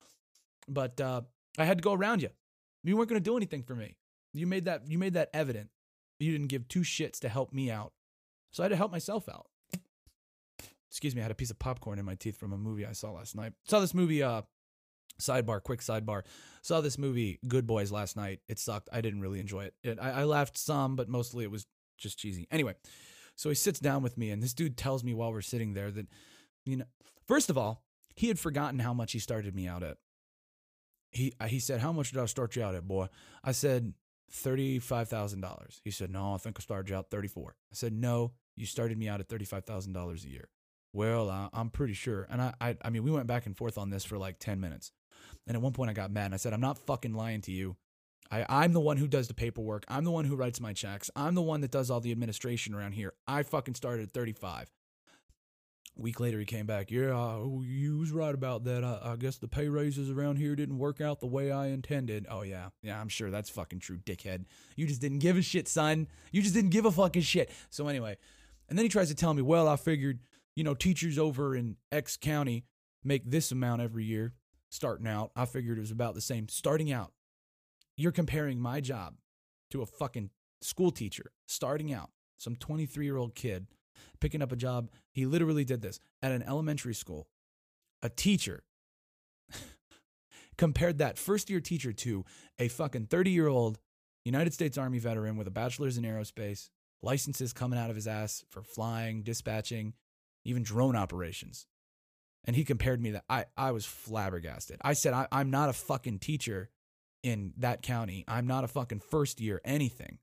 [0.68, 1.22] but uh,
[1.56, 2.30] I had to go around you.
[2.82, 3.96] You weren't going to do anything for me.
[4.32, 5.70] You made that you made that evident.
[6.18, 7.92] You didn't give two shits to help me out,
[8.50, 9.46] so I had to help myself out.
[10.90, 12.92] Excuse me, I had a piece of popcorn in my teeth from a movie I
[12.92, 13.52] saw last night.
[13.64, 14.42] Saw this movie, uh,
[15.20, 16.22] sidebar, quick sidebar.
[16.62, 18.40] Saw this movie, Good Boys, last night.
[18.48, 18.88] It sucked.
[18.92, 19.74] I didn't really enjoy it.
[19.82, 21.66] it I, I laughed some, but mostly it was
[21.98, 22.46] just cheesy.
[22.50, 22.74] Anyway,
[23.36, 25.90] so he sits down with me, and this dude tells me while we're sitting there
[25.90, 26.06] that,
[26.64, 26.84] you know,
[27.26, 27.82] first of all,
[28.14, 29.96] he had forgotten how much he started me out at.
[31.10, 33.08] He uh, he said, "How much did I start you out at, boy?"
[33.42, 33.94] I said,
[34.30, 35.80] thirty-five thousand dollars.
[35.84, 37.54] He said, "No, I think I started you out thirty-four.
[37.72, 40.48] I said, "No, you started me out at thirty-five thousand dollars a year."
[40.92, 43.78] Well, I, I'm pretty sure, and I, I I mean, we went back and forth
[43.78, 44.92] on this for like ten minutes,
[45.46, 47.52] and at one point I got mad and I said, "I'm not fucking lying to
[47.52, 47.76] you.
[48.30, 49.84] I, I'm the one who does the paperwork.
[49.88, 51.10] I'm the one who writes my checks.
[51.14, 53.12] I'm the one that does all the administration around here.
[53.26, 54.70] I fucking started at 35.
[55.96, 56.90] A week later, he came back.
[56.90, 58.82] Yeah, uh, you was right about that.
[58.82, 62.26] I, I guess the pay raises around here didn't work out the way I intended.
[62.28, 62.70] Oh, yeah.
[62.82, 64.46] Yeah, I'm sure that's fucking true, dickhead.
[64.74, 66.08] You just didn't give a shit, son.
[66.32, 67.50] You just didn't give a fucking shit.
[67.70, 68.16] So, anyway,
[68.68, 70.20] and then he tries to tell me, well, I figured,
[70.56, 72.64] you know, teachers over in X county
[73.04, 74.32] make this amount every year
[74.70, 75.30] starting out.
[75.36, 77.12] I figured it was about the same starting out
[77.96, 79.14] you're comparing my job
[79.70, 80.30] to a fucking
[80.60, 83.66] school teacher starting out, some 23 year old kid
[84.20, 84.90] picking up a job.
[85.12, 87.28] He literally did this at an elementary school.
[88.02, 88.64] A teacher
[90.58, 92.24] compared that first year teacher to
[92.58, 93.78] a fucking 30 year old
[94.24, 96.70] United States Army veteran with a bachelor's in aerospace,
[97.02, 99.92] licenses coming out of his ass for flying, dispatching,
[100.44, 101.66] even drone operations.
[102.46, 104.78] And he compared me that I, I was flabbergasted.
[104.82, 106.70] I said, I, I'm not a fucking teacher
[107.24, 108.24] in that county.
[108.28, 110.18] I'm not a fucking first year anything.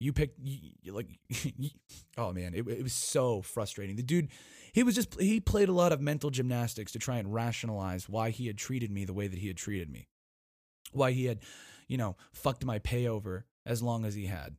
[0.00, 1.20] You picked you, like
[2.18, 3.96] oh man, it, it was so frustrating.
[3.96, 4.28] The dude,
[4.72, 8.30] he was just he played a lot of mental gymnastics to try and rationalize why
[8.30, 10.08] he had treated me the way that he had treated me.
[10.92, 11.40] Why he had,
[11.86, 14.56] you know, fucked my pay over as long as he had.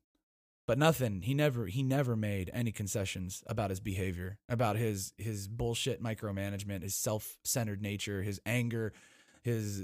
[0.67, 5.47] But nothing, he never he never made any concessions about his behavior, about his his
[5.47, 8.93] bullshit micromanagement, his self-centered nature, his anger,
[9.41, 9.79] his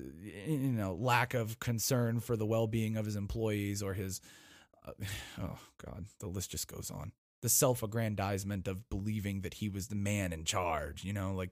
[0.45, 4.21] you know lack of concern for the well-being of his employees or his
[4.87, 4.91] uh,
[5.41, 7.11] oh god the list just goes on.
[7.43, 11.51] The self-aggrandizement of believing that he was the man in charge you know like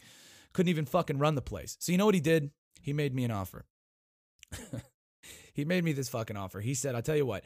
[0.54, 1.76] couldn't even fucking run the place.
[1.80, 2.52] So you know what he did?
[2.82, 3.66] He made me an offer.
[5.56, 6.60] He made me this fucking offer.
[6.60, 7.44] He said i tell you what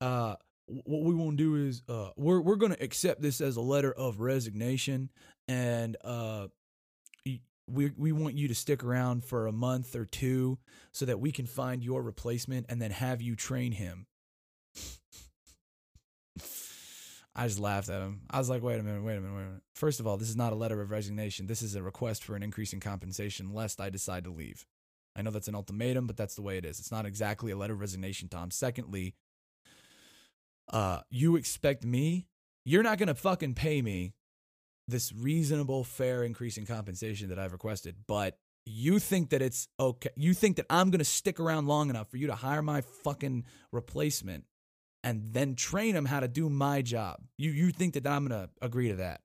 [0.00, 3.56] uh what we want to do is uh we're we're going to accept this as
[3.56, 5.10] a letter of resignation
[5.46, 6.46] and uh
[7.70, 10.58] we we want you to stick around for a month or two
[10.92, 14.06] so that we can find your replacement and then have you train him.
[17.34, 18.22] I just laughed at him.
[18.28, 19.62] I was like, wait a minute, wait a minute, wait a minute.
[19.74, 21.46] First of all, this is not a letter of resignation.
[21.46, 24.66] This is a request for an increase in compensation lest I decide to leave.
[25.16, 26.78] I know that's an ultimatum, but that's the way it is.
[26.78, 28.50] It's not exactly a letter of resignation, Tom.
[28.50, 29.14] Secondly,
[30.72, 32.26] uh, you expect me?
[32.64, 34.12] You're not going to fucking pay me
[34.90, 40.10] this reasonable, fair increase in compensation that I've requested, but you think that it's okay.
[40.16, 42.82] You think that I'm going to stick around long enough for you to hire my
[42.82, 44.44] fucking replacement
[45.02, 47.20] and then train him how to do my job.
[47.38, 49.22] You you think that I'm going to agree to that?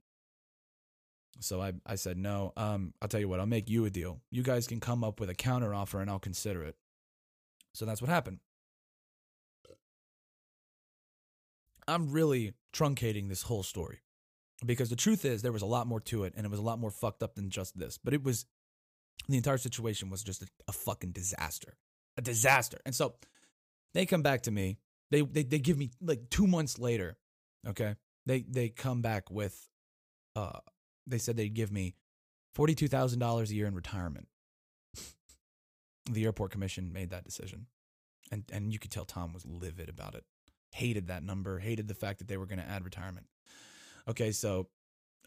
[1.42, 2.54] So I I said no.
[2.56, 3.40] Um, I'll tell you what.
[3.40, 4.22] I'll make you a deal.
[4.32, 6.76] You guys can come up with a counter offer, and I'll consider it.
[7.74, 8.40] So that's what happened.
[11.88, 14.00] I'm really truncating this whole story
[14.66, 16.64] because the truth is there was a lot more to it and it was a
[16.64, 18.46] lot more fucked up than just this but it was
[19.28, 21.78] the entire situation was just a, a fucking disaster
[22.18, 22.80] a disaster.
[22.86, 23.16] And so
[23.94, 24.78] they come back to me.
[25.12, 27.18] They, they they give me like two months later
[27.68, 27.96] okay
[28.26, 29.70] they they come back with
[30.36, 30.60] uh
[31.06, 31.96] they said they'd give me
[32.58, 34.28] $42000 a year in retirement.
[36.12, 37.66] The airport commission made that decision.
[38.32, 40.24] And and you could tell tom was livid about it.
[40.72, 43.28] Hated that number hated the fact that they were going to add retirement
[44.10, 44.68] Okay, so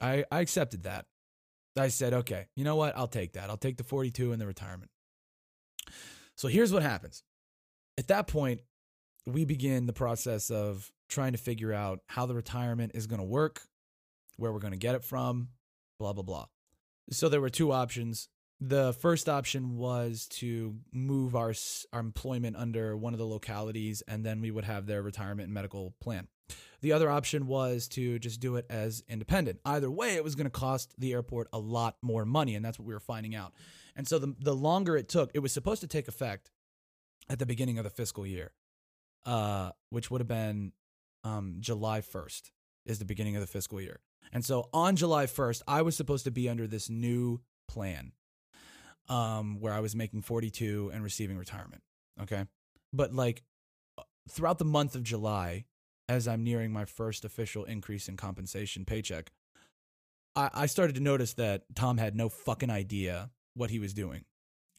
[0.00, 1.06] I I accepted that.
[1.76, 2.96] I said, okay, you know what?
[2.96, 3.50] I'll take that.
[3.50, 4.90] I'll take the 42 and the retirement.
[6.36, 7.22] So here's what happens.
[7.96, 8.62] At that point,
[9.26, 13.24] we begin the process of trying to figure out how the retirement is going to
[13.26, 13.62] work,
[14.36, 15.48] where we're going to get it from,
[16.00, 16.46] blah, blah, blah.
[17.10, 18.28] So there were two options.
[18.60, 21.54] the first option was to move our
[21.92, 25.54] our employment under one of the localities, and then we would have their retirement and
[25.54, 26.26] medical plan.
[26.80, 29.60] The other option was to just do it as independent.
[29.64, 32.78] Either way, it was going to cost the airport a lot more money, and that's
[32.78, 33.52] what we were finding out.
[33.96, 36.50] And so the the longer it took, it was supposed to take effect
[37.28, 38.52] at the beginning of the fiscal year,
[39.26, 40.72] uh, which would have been
[41.24, 42.52] um, July first
[42.86, 44.00] is the beginning of the fiscal year.
[44.32, 48.12] And so on July 1st, I was supposed to be under this new plan
[49.08, 51.82] um, where I was making 42 and receiving retirement.
[52.22, 52.44] Okay.
[52.92, 53.42] But like
[54.28, 55.64] throughout the month of July,
[56.08, 59.30] as I'm nearing my first official increase in compensation paycheck,
[60.34, 64.24] I, I started to notice that Tom had no fucking idea what he was doing.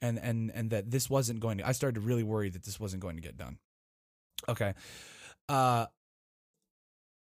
[0.02, 2.80] And, and and that this wasn't going to I started to really worry that this
[2.80, 3.58] wasn't going to get done.
[4.48, 4.74] Okay.
[5.50, 5.88] Uh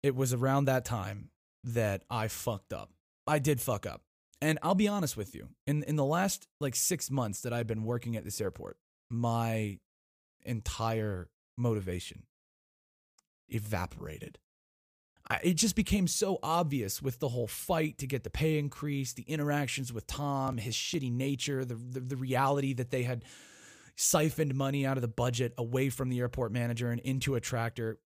[0.02, 1.32] it was around that time
[1.66, 2.89] that I fucked up.
[3.28, 4.04] I did fuck up.
[4.41, 5.49] And I'll be honest with you.
[5.68, 8.78] In in the last like 6 months that I've been working at this airport,
[9.10, 9.78] my
[10.45, 11.28] entire
[11.58, 12.24] motivation
[13.52, 14.39] evaporated.
[15.30, 19.14] I, it just became so obvious with the whole fight to get the pay increase,
[19.14, 23.24] the interactions with Tom, his shitty nature, the, the, the reality that they had
[23.95, 27.99] siphoned money out of the budget away from the airport manager and into a tractor.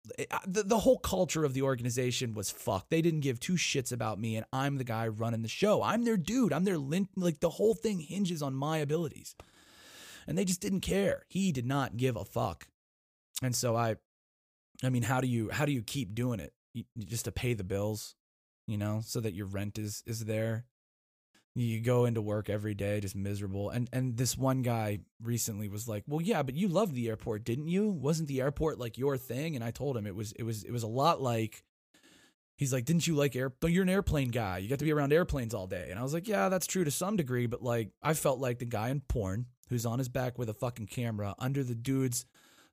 [0.48, 2.90] The, the whole culture of the organization was fucked.
[2.90, 5.84] They didn't give two shits about me, and I'm the guy running the show.
[5.84, 6.52] I'm their dude.
[6.52, 7.10] I'm their lint.
[7.16, 9.36] Like the whole thing hinges on my abilities.
[10.26, 11.26] And they just didn't care.
[11.28, 12.68] He did not give a fuck.
[13.42, 13.98] And so I,
[14.84, 16.54] I mean, how do you how do you keep doing it?
[16.74, 18.16] You, just to pay the bills,
[18.68, 20.66] you know, so that your rent is is there?
[21.56, 25.88] You go into work every day just miserable and and this one guy recently was
[25.88, 27.90] like well yeah but you loved the airport didn't you?
[27.90, 29.56] Wasn't the airport like your thing?
[29.56, 31.64] And i told him it was it was it was a lot like
[32.58, 34.58] he's like didn't you like air you're an airplane guy.
[34.58, 35.90] You got to be around airplanes all day.
[35.92, 38.58] And i was like yeah that's true to some degree but like i felt like
[38.58, 42.26] the guy in porn who's on his back with a fucking camera under the dude's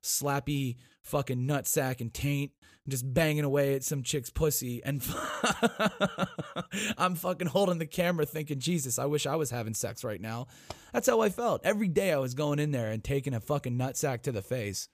[0.03, 2.51] slappy fucking nutsack and taint
[2.87, 5.03] just banging away at some chick's pussy and
[6.97, 10.47] I'm fucking holding the camera thinking, Jesus, I wish I was having sex right now.
[10.91, 11.61] That's how I felt.
[11.63, 14.89] Every day I was going in there and taking a fucking nutsack to the face,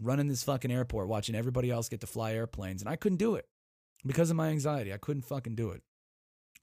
[0.00, 2.82] running this fucking airport, watching everybody else get to fly airplanes.
[2.82, 3.46] And I couldn't do it
[4.04, 4.92] because of my anxiety.
[4.92, 5.82] I couldn't fucking do it.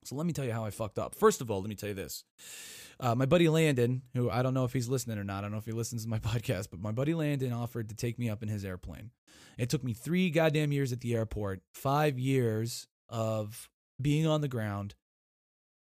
[0.03, 1.15] So let me tell you how I fucked up.
[1.15, 2.23] First of all, let me tell you this.
[2.99, 5.51] Uh, my buddy Landon, who I don't know if he's listening or not, I don't
[5.51, 8.29] know if he listens to my podcast, but my buddy Landon offered to take me
[8.29, 9.11] up in his airplane.
[9.57, 13.69] It took me three goddamn years at the airport, five years of
[14.01, 14.95] being on the ground.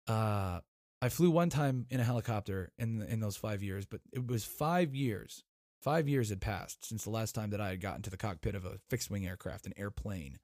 [0.06, 0.60] Uh,
[1.02, 4.44] I flew one time in a helicopter in in those five years, but it was
[4.44, 5.44] five years.
[5.82, 8.54] Five years had passed since the last time that I had gotten to the cockpit
[8.54, 10.38] of a fixed wing aircraft, an airplane,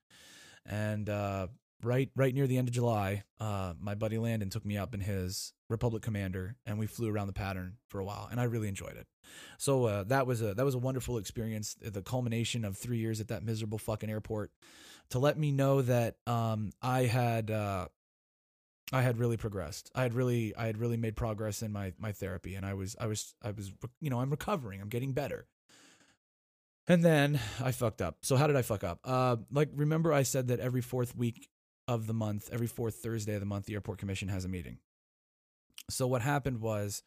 [0.64, 1.48] and uh,
[1.82, 5.00] right right near the end of July, uh, my buddy Landon took me up in
[5.00, 8.68] his Republic Commander, and we flew around the pattern for a while, and I really
[8.68, 9.06] enjoyed it.
[9.58, 11.76] So uh, that was a that was a wonderful experience.
[11.80, 14.50] The culmination of three years at that miserable fucking airport
[15.10, 17.88] to let me know that um, I had uh,
[18.92, 19.90] I had really progressed.
[19.94, 22.96] I had really I had really made progress in my my therapy, and I was
[23.00, 24.80] I was I was you know I'm recovering.
[24.80, 25.46] I'm getting better.
[26.88, 28.18] And then I fucked up.
[28.22, 28.98] So how did I fuck up?
[29.04, 31.48] Uh, like remember I said that every fourth week
[31.92, 34.78] of the month, every fourth Thursday of the month, the airport commission has a meeting.
[35.90, 37.02] So what happened was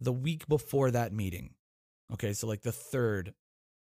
[0.00, 1.54] the week before that meeting,
[2.12, 3.34] okay, so like the third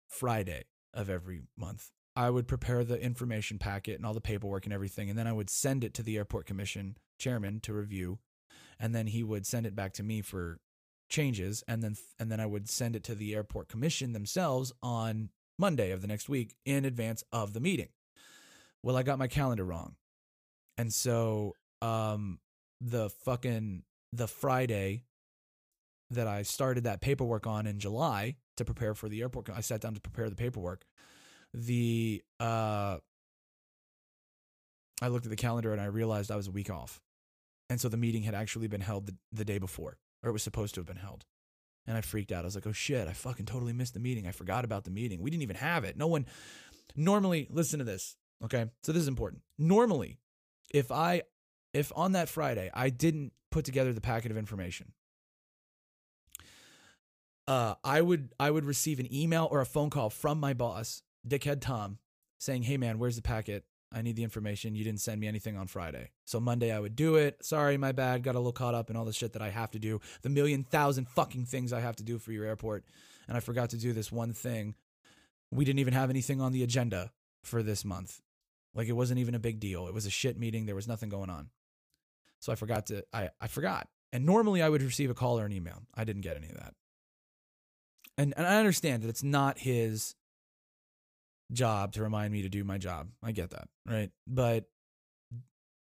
[0.07, 4.73] Friday of every month, I would prepare the information packet and all the paperwork and
[4.73, 8.19] everything, and then I would send it to the airport commission chairman to review,
[8.79, 10.59] and then he would send it back to me for
[11.09, 15.29] changes, and then and then I would send it to the airport commission themselves on
[15.57, 17.89] Monday of the next week in advance of the meeting.
[18.81, 19.95] Well, I got my calendar wrong.
[20.79, 22.39] And so um
[22.79, 25.03] the fucking the Friday
[26.09, 29.81] that I started that paperwork on in July to prepare for the airport I sat
[29.81, 30.85] down to prepare the paperwork.
[31.53, 32.97] The uh
[35.01, 37.01] I looked at the calendar and I realized I was a week off.
[37.69, 40.43] And so the meeting had actually been held the, the day before, or it was
[40.43, 41.25] supposed to have been held.
[41.87, 42.43] And I freaked out.
[42.43, 44.27] I was like, oh shit, I fucking totally missed the meeting.
[44.27, 45.21] I forgot about the meeting.
[45.21, 45.97] We didn't even have it.
[45.97, 46.25] No one
[46.95, 48.15] normally, listen to this.
[48.43, 48.65] Okay.
[48.83, 49.41] So this is important.
[49.57, 50.19] Normally,
[50.73, 51.23] if I
[51.73, 54.93] if on that Friday I didn't put together the packet of information,
[57.47, 61.01] uh, I would I would receive an email or a phone call from my boss,
[61.27, 61.97] Dickhead Tom,
[62.37, 63.65] saying, "Hey man, where's the packet?
[63.91, 64.75] I need the information.
[64.75, 67.43] You didn't send me anything on Friday." So Monday I would do it.
[67.43, 68.23] Sorry, my bad.
[68.23, 70.29] Got a little caught up in all the shit that I have to do, the
[70.29, 72.85] million thousand fucking things I have to do for your airport,
[73.27, 74.75] and I forgot to do this one thing.
[75.51, 77.11] We didn't even have anything on the agenda
[77.43, 78.21] for this month.
[78.73, 79.87] Like it wasn't even a big deal.
[79.87, 80.65] It was a shit meeting.
[80.65, 81.49] There was nothing going on.
[82.39, 83.87] So I forgot to I I forgot.
[84.11, 85.83] And normally I would receive a call or an email.
[85.95, 86.73] I didn't get any of that.
[88.17, 90.15] And and I understand that it's not his
[91.51, 93.09] job to remind me to do my job.
[93.23, 94.11] I get that, right?
[94.27, 94.65] But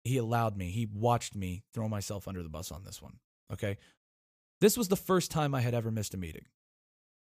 [0.03, 0.69] he allowed me.
[0.69, 3.17] He watched me throw myself under the bus on this one.
[3.51, 3.77] Okay?
[4.61, 6.45] This was the first time I had ever missed a meeting.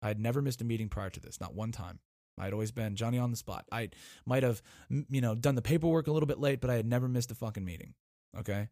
[0.02, 2.00] I had never missed a meeting prior to this, not one time.
[2.38, 3.66] I'd always been Johnny on the spot.
[3.72, 3.90] I
[4.26, 7.08] might have, you know, done the paperwork a little bit late, but I had never
[7.08, 7.94] missed a fucking meeting.
[8.38, 8.70] Okay?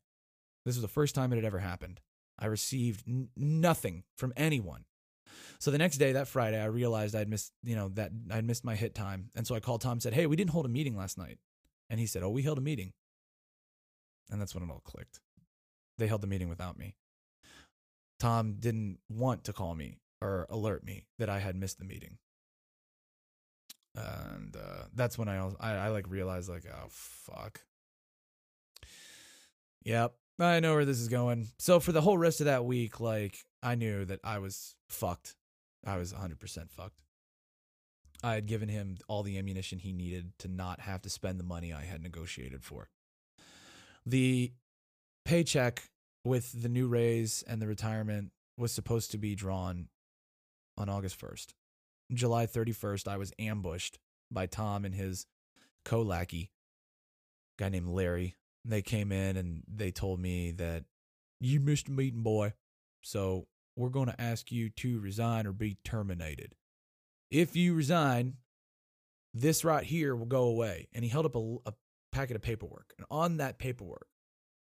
[0.66, 2.02] This was the first time it had ever happened.
[2.38, 4.86] I received n- nothing from anyone.
[5.60, 8.66] So the next day, that Friday, I realized I'd missed, you know, that I'd missed
[8.66, 9.30] my hit time.
[9.36, 11.40] And so I called Tom and said, Hey, we didn't hold a meeting last night.
[11.90, 12.94] And he said, Oh, we held a meeting.
[14.30, 15.20] And that's when it all clicked.
[15.98, 16.96] They held the meeting without me.
[18.20, 22.18] Tom didn't want to call me or alert me that I had missed the meeting.
[23.96, 27.62] And uh, that's when I, I I like realized like oh fuck.
[29.84, 31.48] Yep, I know where this is going.
[31.60, 35.36] So for the whole rest of that week, like I knew that I was fucked.
[35.86, 37.02] I was 100% fucked.
[38.24, 41.44] I had given him all the ammunition he needed to not have to spend the
[41.44, 42.90] money I had negotiated for.
[44.06, 44.54] The
[45.26, 45.84] paycheck
[46.24, 49.88] with the new raise and the retirement was supposed to be drawn
[50.78, 51.48] on August 1st.
[52.16, 54.00] July 31st, I was ambushed
[54.32, 55.26] by Tom and his
[55.86, 56.52] co lackey,
[57.58, 58.36] guy named Larry.
[58.66, 60.86] They came in and they told me that
[61.42, 62.54] you missed a meeting, boy.
[63.02, 66.56] So we're going to ask you to resign or be terminated.
[67.30, 68.36] If you resign,
[69.34, 70.88] this right here will go away.
[70.94, 71.74] And he held up a, a
[72.12, 72.94] packet of paperwork.
[72.98, 74.08] And on that paperwork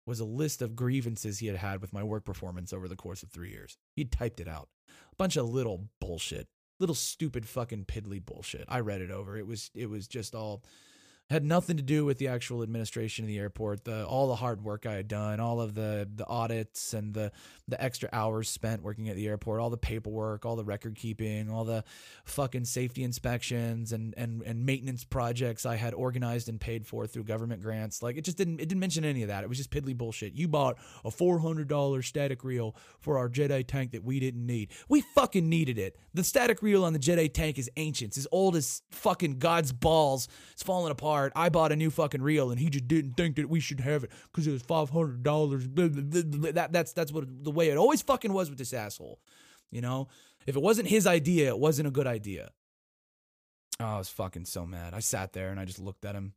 [0.06, 3.22] was a list of grievances he had had with my work performance over the course
[3.22, 3.76] of three years.
[3.94, 4.68] He typed it out.
[4.88, 6.48] A bunch of little bullshit,
[6.78, 8.64] little stupid fucking piddly bullshit.
[8.68, 9.36] I read it over.
[9.36, 10.62] It was it was just all
[11.30, 13.84] had nothing to do with the actual administration of the airport.
[13.84, 17.32] The all the hard work I had done, all of the the audits and the
[17.66, 21.50] the extra hours spent working at the airport, all the paperwork, all the record keeping,
[21.50, 21.84] all the
[22.24, 27.24] fucking safety inspections and and and maintenance projects I had organized and paid for through
[27.24, 28.02] government grants.
[28.02, 29.44] Like it just didn't it didn't mention any of that.
[29.44, 30.32] It was just piddly bullshit.
[30.32, 34.18] You bought a four hundred dollar static reel for our Jet A tank that we
[34.18, 34.70] didn't need.
[34.88, 35.98] We fucking needed it.
[36.14, 38.12] The static reel on the Jet A tank is ancient.
[38.12, 40.26] It's as old as fucking God's balls.
[40.52, 41.17] It's falling apart.
[41.34, 44.04] I bought a new fucking reel and he just didn't think that we should have
[44.04, 45.66] it because it was five hundred dollars.
[45.68, 49.20] That that's that's what the way it always fucking was with this asshole.
[49.70, 50.08] You know,
[50.46, 52.50] if it wasn't his idea, it wasn't a good idea.
[53.80, 54.94] Oh, I was fucking so mad.
[54.94, 56.32] I sat there and I just looked at him.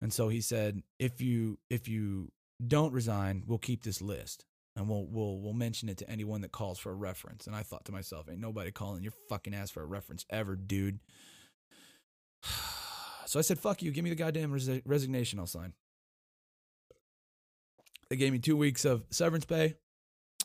[0.00, 2.32] And so he said, "If you if you
[2.64, 4.44] don't resign, we'll keep this list
[4.76, 7.62] and we'll we'll we'll mention it to anyone that calls for a reference." And I
[7.62, 11.00] thought to myself, "Ain't nobody calling your fucking ass for a reference ever, dude."
[13.28, 15.38] So I said, "Fuck you, give me the goddamn res- resignation.
[15.38, 15.74] I'll sign."
[18.08, 19.74] They gave me two weeks of severance pay.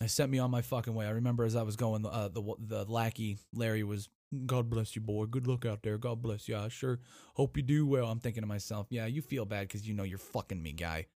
[0.01, 1.05] They sent me on my fucking way.
[1.05, 4.09] I remember as I was going, uh, the the lackey Larry was,
[4.45, 5.27] "God bless you, boy.
[5.27, 5.97] Good luck out there.
[5.97, 6.57] God bless you.
[6.57, 6.99] I sure
[7.35, 10.03] hope you do well." I'm thinking to myself, "Yeah, you feel bad because you know
[10.03, 11.07] you're fucking me, guy.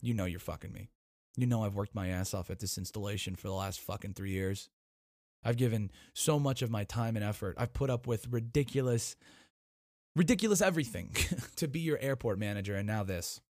[0.00, 0.88] You know you're fucking me.
[1.36, 4.30] You know I've worked my ass off at this installation for the last fucking three
[4.30, 4.70] years.
[5.44, 7.56] I've given so much of my time and effort.
[7.58, 9.16] I've put up with ridiculous."
[10.18, 11.14] Ridiculous everything
[11.56, 13.40] to be your airport manager, and now this.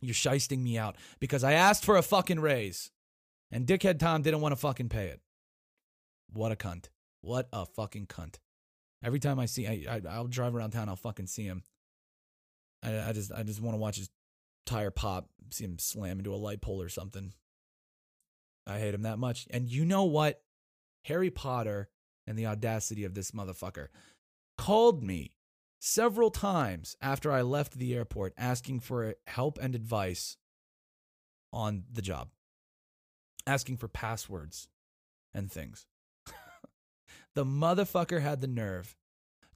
[0.00, 2.90] You're shysting me out because I asked for a fucking raise,
[3.52, 5.20] and dickhead Tom didn't want to fucking pay it.
[6.32, 6.86] What a cunt!
[7.20, 8.36] What a fucking cunt!
[9.04, 11.62] Every time I see, I, I will drive around town, I'll fucking see him.
[12.82, 14.10] I, I just I just want to watch his
[14.66, 17.32] tire pop, see him slam into a light pole or something.
[18.66, 19.46] I hate him that much.
[19.50, 20.42] And you know what?
[21.04, 21.88] Harry Potter
[22.26, 23.88] and the audacity of this motherfucker
[24.56, 25.32] called me
[25.84, 30.36] several times after I left the airport asking for help and advice
[31.52, 32.28] on the job,
[33.48, 34.68] asking for passwords
[35.34, 35.86] and things.
[37.34, 38.96] the motherfucker had the nerve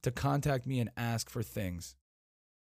[0.01, 1.95] to contact me and ask for things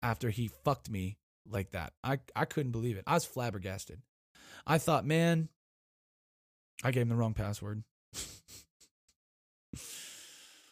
[0.03, 1.18] after he fucked me
[1.49, 1.93] like that.
[2.03, 3.03] I, I couldn't believe it.
[3.07, 3.99] I was flabbergasted.
[4.68, 5.49] I thought, man,
[6.84, 7.84] I gave him the wrong password.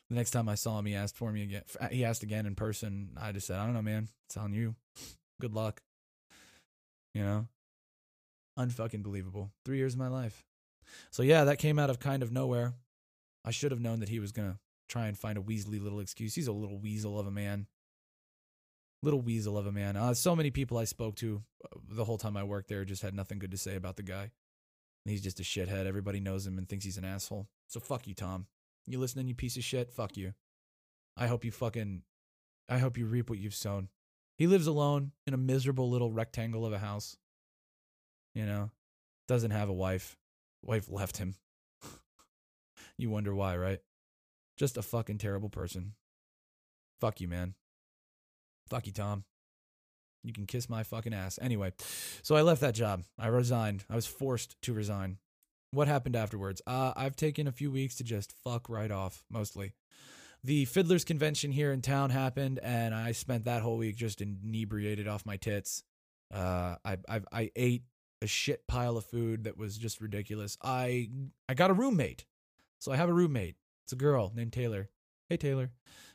[0.10, 1.64] The next time I saw him, he asked for me again.
[1.91, 3.12] He asked again in person.
[3.20, 4.10] I just said, I don't know, man.
[4.28, 4.76] It's on you.
[5.39, 5.82] Good luck.
[7.14, 7.47] You know?
[8.60, 9.51] Unfucking believable.
[9.66, 10.45] Three years of my life.
[11.12, 12.74] So yeah, that came out of kind of nowhere.
[13.45, 16.36] I should have known that he was gonna try and find a Weasley little excuse.
[16.36, 17.68] He's a little weasel of a man.
[19.01, 19.97] Little weasel of a man.
[19.97, 23.01] Uh, so many people I spoke to uh, the whole time I worked there just
[23.01, 24.32] had nothing good to say about the guy.
[25.06, 25.86] He's just a shithead.
[25.86, 27.47] Everybody knows him and thinks he's an asshole.
[27.68, 28.47] So fuck you, Tom.
[28.86, 29.91] You listening, you piece of shit?
[29.91, 30.34] Fuck you.
[31.15, 32.03] I hope you fucking.
[32.69, 33.89] I hope you reap what you've sown.
[34.38, 37.17] He lives alone in a miserable little rectangle of a house.
[38.34, 38.71] You know,
[39.27, 40.17] doesn't have a wife.
[40.63, 41.36] Wife left him.
[42.97, 43.79] you wonder why, right?
[44.57, 45.93] Just a fucking terrible person.
[46.99, 47.53] Fuck you, man.
[48.69, 49.23] Fuck you, Tom.
[50.23, 51.38] You can kiss my fucking ass.
[51.41, 51.73] Anyway,
[52.21, 53.03] so I left that job.
[53.19, 53.84] I resigned.
[53.89, 55.17] I was forced to resign.
[55.74, 56.61] What happened afterwards?
[56.67, 59.74] Uh, I've taken a few weeks to just fuck right off, mostly.
[60.43, 65.07] The Fiddlers Convention here in town happened, and I spent that whole week just inebriated
[65.07, 65.84] off my tits.
[66.32, 67.86] Uh, I, I I ate
[68.21, 70.57] a shit pile of food that was just ridiculous.
[70.61, 71.09] I
[71.49, 72.26] I got a roommate,
[72.78, 73.55] so I have a roommate.
[73.86, 74.89] It's a girl named Taylor.
[75.28, 75.71] Hey Taylor,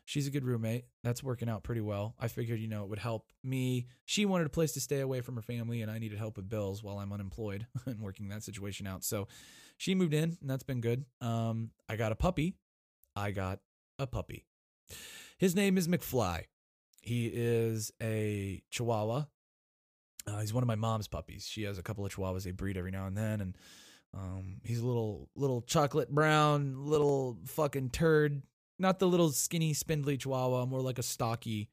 [0.08, 0.86] she's a good roommate.
[1.04, 2.14] That's working out pretty well.
[2.18, 3.88] I figured you know it would help me.
[4.06, 6.48] She wanted a place to stay away from her family, and I needed help with
[6.48, 9.04] bills while I'm unemployed and working that situation out.
[9.04, 9.28] So
[9.76, 11.04] she moved in, and that's been good.
[11.20, 12.56] Um, I got a puppy.
[13.14, 13.60] I got
[13.98, 14.46] a puppy.
[15.36, 16.44] His name is McFly.
[17.02, 19.26] He is a Chihuahua.
[20.26, 21.46] Uh, he's one of my mom's puppies.
[21.46, 23.56] She has a couple of Chihuahuas they breed every now and then, and
[24.14, 28.42] um, he's a little little chocolate brown, little fucking turd.
[28.78, 31.68] Not the little skinny, spindly Chihuahua, more like a stocky,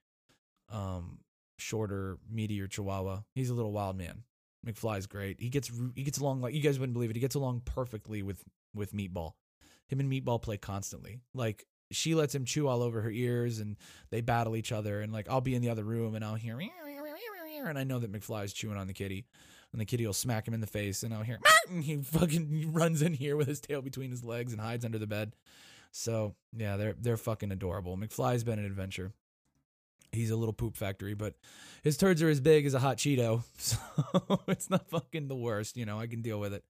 [0.69, 1.19] um,
[1.59, 3.21] shorter, meatier Chihuahua.
[3.33, 4.23] He's a little wild man.
[4.65, 5.39] McFly's great.
[5.39, 7.15] He gets he gets along like you guys wouldn't believe it.
[7.15, 8.43] He gets along perfectly with
[8.73, 9.33] with Meatball.
[9.87, 11.19] Him and Meatball play constantly.
[11.33, 13.77] Like she lets him chew all over her ears, and
[14.09, 15.01] they battle each other.
[15.01, 16.57] And like I'll be in the other room, and I'll hear
[17.69, 19.25] and I know that McFly is chewing on the kitty,
[19.71, 21.39] and the kitty will smack him in the face, and I'll hear
[21.69, 24.97] and he fucking runs in here with his tail between his legs and hides under
[24.97, 25.35] the bed.
[25.97, 27.95] So yeah, they're they're fucking adorable.
[27.97, 29.13] McFly's been an adventure.
[30.11, 31.35] He's a little poop factory, but
[31.83, 33.77] his turds are as big as a hot Cheeto, so
[34.47, 35.77] it's not fucking the worst.
[35.77, 36.65] You know, I can deal with it.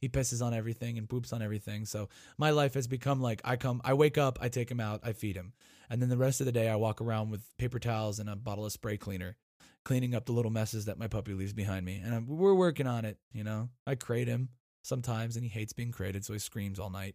[0.00, 1.86] He pisses on everything and poops on everything.
[1.86, 2.08] So
[2.38, 5.12] my life has become like I come, I wake up, I take him out, I
[5.12, 5.52] feed him,
[5.88, 8.34] and then the rest of the day I walk around with paper towels and a
[8.34, 9.36] bottle of spray cleaner
[9.84, 12.02] cleaning up the little messes that my puppy leaves behind me.
[12.04, 13.68] And I'm, we're working on it, you know.
[13.86, 14.48] I crate him
[14.82, 17.14] sometimes and he hates being crated, so he screams all night.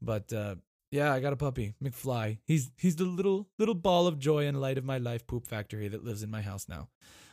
[0.00, 0.54] But uh,
[0.90, 2.38] yeah, I got a puppy, McFly.
[2.44, 5.88] He's he's the little little ball of joy and light of my life poop factory
[5.88, 6.88] that lives in my house now,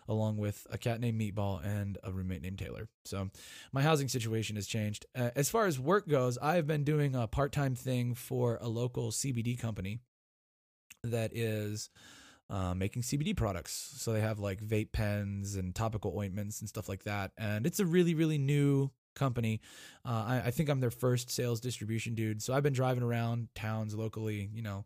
[0.07, 2.89] along with a cat named Meatball and a roommate named Taylor.
[3.05, 3.29] So
[3.71, 5.05] my housing situation has changed.
[5.15, 9.11] Uh, as far as work goes, I've been doing a part-time thing for a local
[9.11, 9.99] CBD company
[11.03, 11.89] that is
[12.49, 13.93] uh, making CBD products.
[13.97, 17.31] So they have like vape pens and topical ointments and stuff like that.
[17.37, 19.61] And it's a really, really new company.
[20.05, 22.41] Uh, I, I, think I'm their first sales distribution dude.
[22.41, 24.86] So I've been driving around towns locally, you know,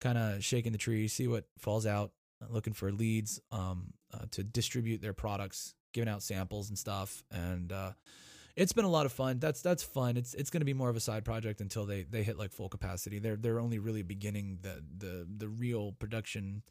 [0.00, 2.12] kind of shaking the trees, see what falls out,
[2.50, 7.22] looking for leads um, uh, to distribute their products, giving out samples and stuff.
[7.30, 7.92] And uh,
[8.56, 9.38] it's been a lot of fun.
[9.38, 10.16] That's that's fun.
[10.16, 12.52] It's it's going to be more of a side project until they they hit like
[12.52, 13.18] full capacity.
[13.18, 16.62] They're they're only really beginning the the the real production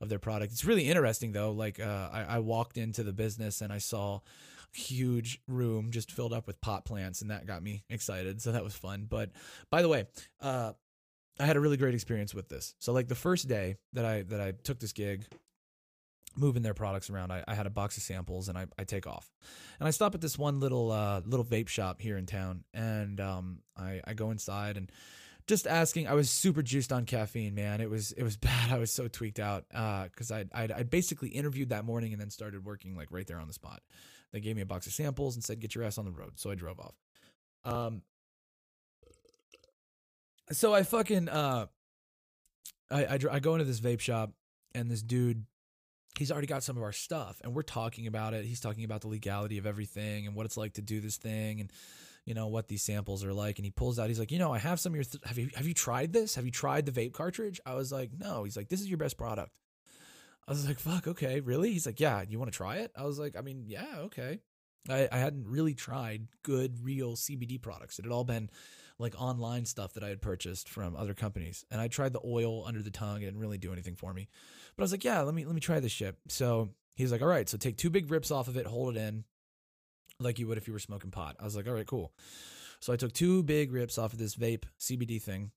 [0.00, 0.52] of their product.
[0.52, 1.52] It's really interesting though.
[1.52, 4.20] Like uh, I, I walked into the business and I saw
[4.74, 8.64] huge room just filled up with pot plants and that got me excited so that
[8.64, 9.30] was fun but
[9.70, 10.04] by the way
[10.40, 10.72] uh,
[11.38, 14.22] i had a really great experience with this so like the first day that i
[14.22, 15.26] that i took this gig
[16.36, 17.32] moving their products around.
[17.32, 19.30] I, I, had a box of samples and I, I take off.
[19.78, 23.20] And I stop at this one little uh, little vape shop here in town and
[23.20, 24.90] um, I, I go inside and
[25.46, 27.80] just asking I was super juiced on caffeine, man.
[27.80, 28.72] It was it was bad.
[28.72, 32.30] I was so tweaked out because uh, I I basically interviewed that morning and then
[32.30, 33.82] started working like right there on the spot.
[34.34, 36.32] They gave me a box of samples and said get your ass on the road.
[36.34, 36.94] So I drove off.
[37.64, 38.02] Um
[40.50, 41.66] so I fucking uh
[42.90, 44.32] I, I, I go into this vape shop
[44.74, 45.46] and this dude
[46.18, 48.44] he's already got some of our stuff and we're talking about it.
[48.44, 51.60] He's talking about the legality of everything and what it's like to do this thing
[51.60, 51.72] and
[52.26, 53.60] you know what these samples are like.
[53.60, 55.38] And he pulls out he's like you know i have some of your th- have
[55.38, 56.34] you have you tried this?
[56.34, 57.60] Have you tried the vape cartridge?
[57.64, 58.42] I was like no.
[58.42, 59.52] He's like this is your best product
[60.48, 63.04] i was like fuck okay really he's like yeah you want to try it i
[63.04, 64.40] was like i mean yeah okay
[64.88, 68.50] I, I hadn't really tried good real cbd products it had all been
[68.98, 72.66] like online stuff that i had purchased from other companies and i tried the oil
[72.66, 74.28] under the tongue it didn't really do anything for me
[74.76, 76.16] but I was like, yeah, let me let me try this shit.
[76.28, 79.00] So he's like, all right, so take two big rips off of it, hold it
[79.00, 79.24] in,
[80.18, 81.36] like you would if you were smoking pot.
[81.38, 82.12] I was like, all right, cool.
[82.80, 85.52] So I took two big rips off of this vape CBD thing,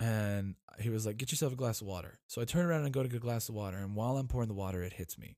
[0.00, 2.18] and he was like, get yourself a glass of water.
[2.26, 4.28] So I turn around and go to get a glass of water, and while I'm
[4.28, 5.36] pouring the water, it hits me,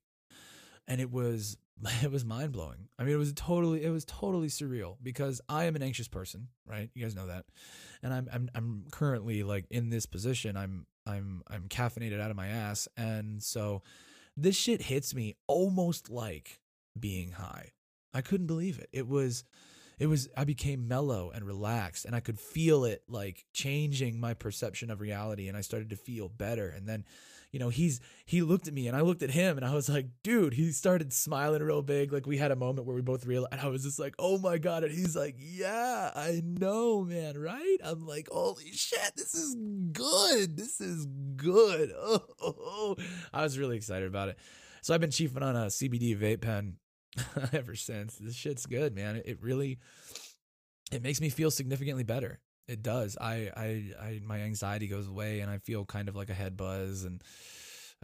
[0.87, 1.57] and it was
[2.03, 2.89] it was mind blowing.
[2.99, 6.47] I mean, it was totally it was totally surreal because I am an anxious person,
[6.67, 6.89] right?
[6.93, 7.45] You guys know that,
[8.03, 10.55] and I'm I'm I'm currently like in this position.
[10.57, 13.81] I'm I'm I'm caffeinated out of my ass and so
[14.37, 16.59] this shit hits me almost like
[16.99, 17.71] being high.
[18.13, 18.89] I couldn't believe it.
[18.91, 19.43] It was
[20.01, 24.33] it was I became mellow and relaxed and I could feel it like changing my
[24.33, 27.05] perception of reality and I started to feel better and then
[27.51, 29.89] you know, he's he looked at me and I looked at him and I was
[29.89, 32.13] like, dude, he started smiling real big.
[32.13, 34.57] Like we had a moment where we both realized I was just like, oh my
[34.57, 34.83] God.
[34.83, 37.77] And he's like, Yeah, I know, man, right?
[37.83, 39.55] I'm like, holy shit, this is
[39.91, 40.57] good.
[40.57, 41.91] This is good.
[41.95, 42.95] Oh, oh, oh.
[43.33, 44.39] I was really excited about it.
[44.81, 46.77] So I've been chiefing on a CBD vape pen
[47.53, 48.15] ever since.
[48.15, 49.21] This shit's good, man.
[49.25, 49.79] It, really
[50.91, 52.39] it makes me feel significantly better.
[52.67, 53.17] It does.
[53.19, 56.55] I, I, I, my anxiety goes away, and I feel kind of like a head
[56.55, 57.23] buzz, and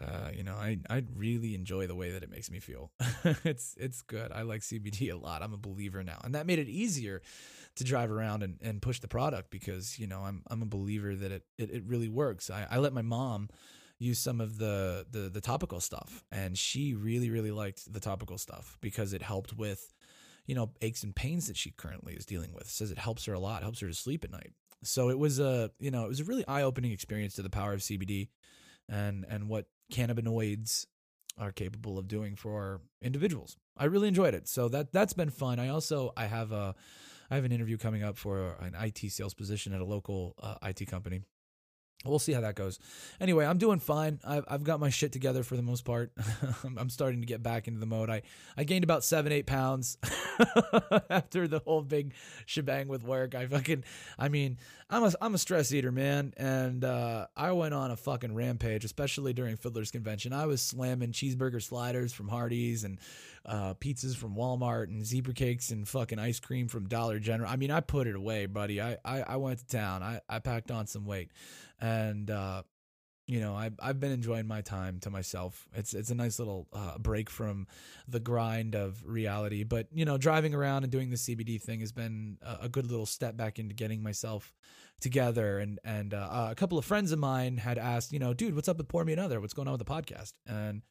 [0.01, 2.91] uh, you know, I, I really enjoy the way that it makes me feel.
[3.43, 4.32] it's, it's good.
[4.32, 5.41] I like CBD a lot.
[5.41, 7.22] I'm a believer now, and that made it easier
[7.76, 11.16] to drive around and, and push the product because you know I'm, I'm a believer
[11.16, 12.49] that it, it, it really works.
[12.49, 13.49] I, I let my mom
[14.00, 18.38] use some of the, the the topical stuff, and she really, really liked the topical
[18.38, 19.93] stuff because it helped with
[20.48, 22.68] you know, aches and pains that she currently is dealing with.
[22.68, 24.54] Says it helps her a lot, helps her to sleep at night.
[24.82, 27.74] So it was a, you know, it was a really eye-opening experience to the power
[27.74, 28.30] of CBD
[28.89, 30.86] and and what cannabinoids
[31.38, 33.58] are capable of doing for individuals.
[33.78, 34.48] I really enjoyed it.
[34.48, 35.60] So that that's been fun.
[35.60, 36.76] I also I have a
[37.30, 40.56] I have an interview coming up for an IT sales position at a local uh,
[40.64, 41.22] IT company
[42.10, 42.80] We'll see how that goes.
[43.20, 44.20] Anyway, I'm doing fine.
[44.26, 46.12] I've, I've got my shit together for the most part.
[46.78, 48.10] I'm starting to get back into the mode.
[48.10, 48.22] I,
[48.58, 49.97] I gained about seven, eight pounds
[51.10, 52.14] after the whole big
[52.45, 53.36] shebang with work.
[53.36, 53.84] I fucking,
[54.18, 54.58] I mean,
[54.89, 56.34] I'm a, I'm a stress eater, man.
[56.38, 60.34] And uh, I went on a fucking rampage, especially during Fiddler's Convention.
[60.34, 62.99] I was slamming cheeseburger sliders from Hardee's and
[63.45, 67.49] uh, pizzas from Walmart and zebra cakes and fucking ice cream from Dollar General.
[67.49, 68.82] I mean, I put it away, buddy.
[68.82, 70.03] I, I, I went to town.
[70.03, 71.32] I, I packed on some weight
[71.80, 72.64] and uh,
[73.28, 75.68] you know I've I've been enjoying my time to myself.
[75.74, 77.68] It's it's a nice little uh, break from
[78.08, 79.64] the grind of reality.
[79.64, 82.90] But you know, driving around and doing the CBD thing has been a, a good
[82.90, 84.54] little step back into getting myself
[85.02, 85.60] together.
[85.60, 88.68] And and uh, a couple of friends of mine had asked, you know, dude, what's
[88.68, 89.42] up with Pour Me Another?
[89.42, 90.34] What's going on with the podcast?
[90.46, 90.82] And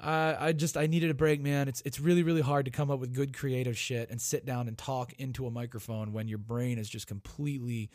[0.00, 1.68] uh, I just I needed a break, man.
[1.68, 4.68] It's it's really really hard to come up with good creative shit and sit down
[4.68, 7.90] and talk into a microphone when your brain is just completely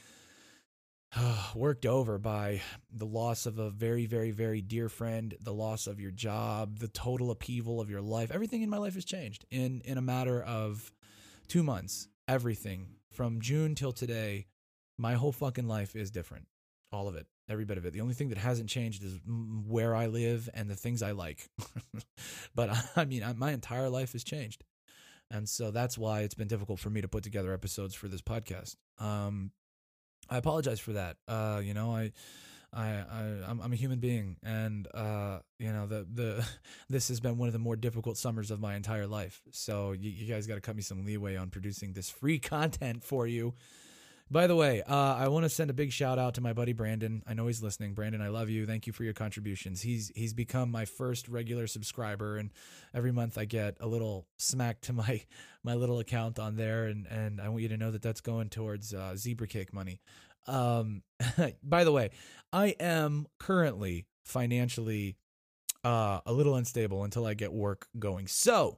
[1.56, 6.00] worked over by the loss of a very, very, very dear friend, the loss of
[6.00, 8.32] your job, the total upheaval of your life.
[8.32, 10.92] Everything in my life has changed in in a matter of
[11.48, 12.08] two months.
[12.28, 14.46] Everything from June till today,
[14.98, 16.46] my whole fucking life is different.
[16.92, 17.94] All of it, every bit of it.
[17.94, 19.20] The only thing that hasn't changed is
[19.68, 21.50] where I live and the things I like.
[22.56, 24.64] but I mean, my entire life has changed.
[25.32, 28.22] And so that's why it's been difficult for me to put together episodes for this
[28.22, 28.76] podcast.
[28.98, 29.52] Um,
[30.30, 31.18] I apologize for that.
[31.28, 32.12] Uh, you know, I,
[32.72, 36.46] I, I I'm, I'm a human being, and uh, you know, the the
[36.90, 39.42] this has been one of the more difficult summers of my entire life.
[39.52, 43.04] So you, you guys got to cut me some leeway on producing this free content
[43.04, 43.54] for you.
[44.32, 46.72] By the way, uh, I want to send a big shout out to my buddy
[46.72, 47.24] Brandon.
[47.26, 47.94] I know he's listening.
[47.94, 48.68] Brandon, I love you.
[48.68, 49.82] Thank you for your contributions.
[49.82, 52.52] He's he's become my first regular subscriber, and
[52.94, 55.24] every month I get a little smack to my
[55.64, 58.50] my little account on there, and and I want you to know that that's going
[58.50, 60.00] towards uh, Zebra Cake money.
[60.46, 61.02] Um,
[61.64, 62.12] by the way,
[62.54, 65.18] I am currently financially
[65.84, 68.28] uh, a little unstable until I get work going.
[68.28, 68.78] So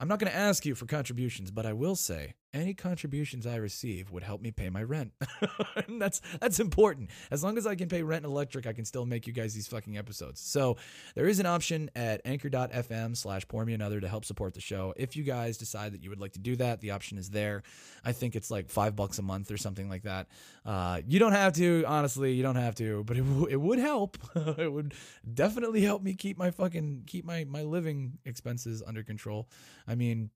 [0.00, 3.56] I'm not going to ask you for contributions, but I will say any contributions I
[3.56, 5.12] receive would help me pay my rent.
[5.88, 7.10] that's that's important.
[7.30, 9.54] As long as I can pay rent and electric, I can still make you guys
[9.54, 10.40] these fucking episodes.
[10.40, 10.76] So
[11.14, 14.92] there is an option at anchor.fm slash pour me another to help support the show.
[14.96, 17.62] If you guys decide that you would like to do that, the option is there.
[18.04, 20.28] I think it's like five bucks a month or something like that.
[20.66, 23.78] Uh, you don't have to, honestly, you don't have to, but it, w- it would
[23.78, 24.18] help.
[24.36, 24.94] it would
[25.32, 29.48] definitely help me keep my fucking keep my my living expenses under control.
[29.86, 30.30] I mean,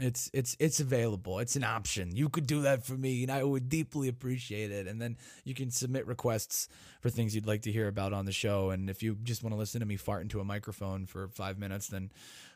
[0.00, 1.38] it's it's it's available.
[1.38, 2.16] It's an option.
[2.16, 4.86] You could do that for me and i would deeply appreciate it.
[4.86, 6.68] And then you can submit requests
[7.02, 8.70] for things you'd like to hear about on the show.
[8.70, 11.58] And if you just want to listen to me fart into a microphone for five
[11.58, 12.10] minutes then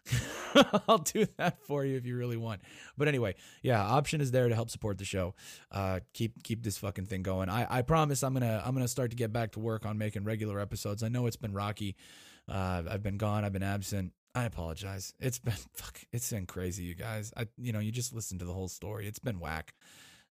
[0.88, 2.62] i'll do that for you if you really want.
[2.96, 5.34] But anyway yeah option is there to help support the show.
[5.70, 7.50] Uh keep keep this fucking thing going.
[7.50, 10.24] I i promise i'm gonna i'm gonna start to get back to work on making
[10.24, 11.02] regular episodes.
[11.02, 11.96] I know it's been rocky.
[12.48, 13.44] Uh, I've been gone.
[13.44, 14.12] I've been absent.
[14.36, 15.14] I apologize.
[15.18, 15.98] It's been fuck.
[16.12, 17.32] It's been crazy, you guys.
[17.36, 19.08] I you know you just listen to the whole story.
[19.08, 19.74] It's been whack.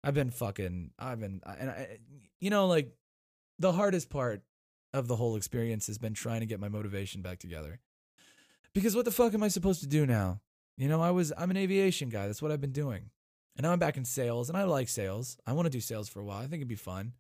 [0.03, 0.91] I've been fucking.
[0.99, 1.97] I've been and I,
[2.39, 2.93] you know like
[3.58, 4.43] the hardest part
[4.93, 7.80] of the whole experience has been trying to get my motivation back together.
[8.74, 10.39] Because what the fuck am I supposed to do now?
[10.78, 12.28] You know, I was I'm an aviation guy.
[12.28, 13.10] That's what I've been doing.
[13.58, 15.38] And now I'm back in sales and I like sales.
[15.47, 16.38] I want to do sales for a while.
[16.38, 17.14] I think it'd be fun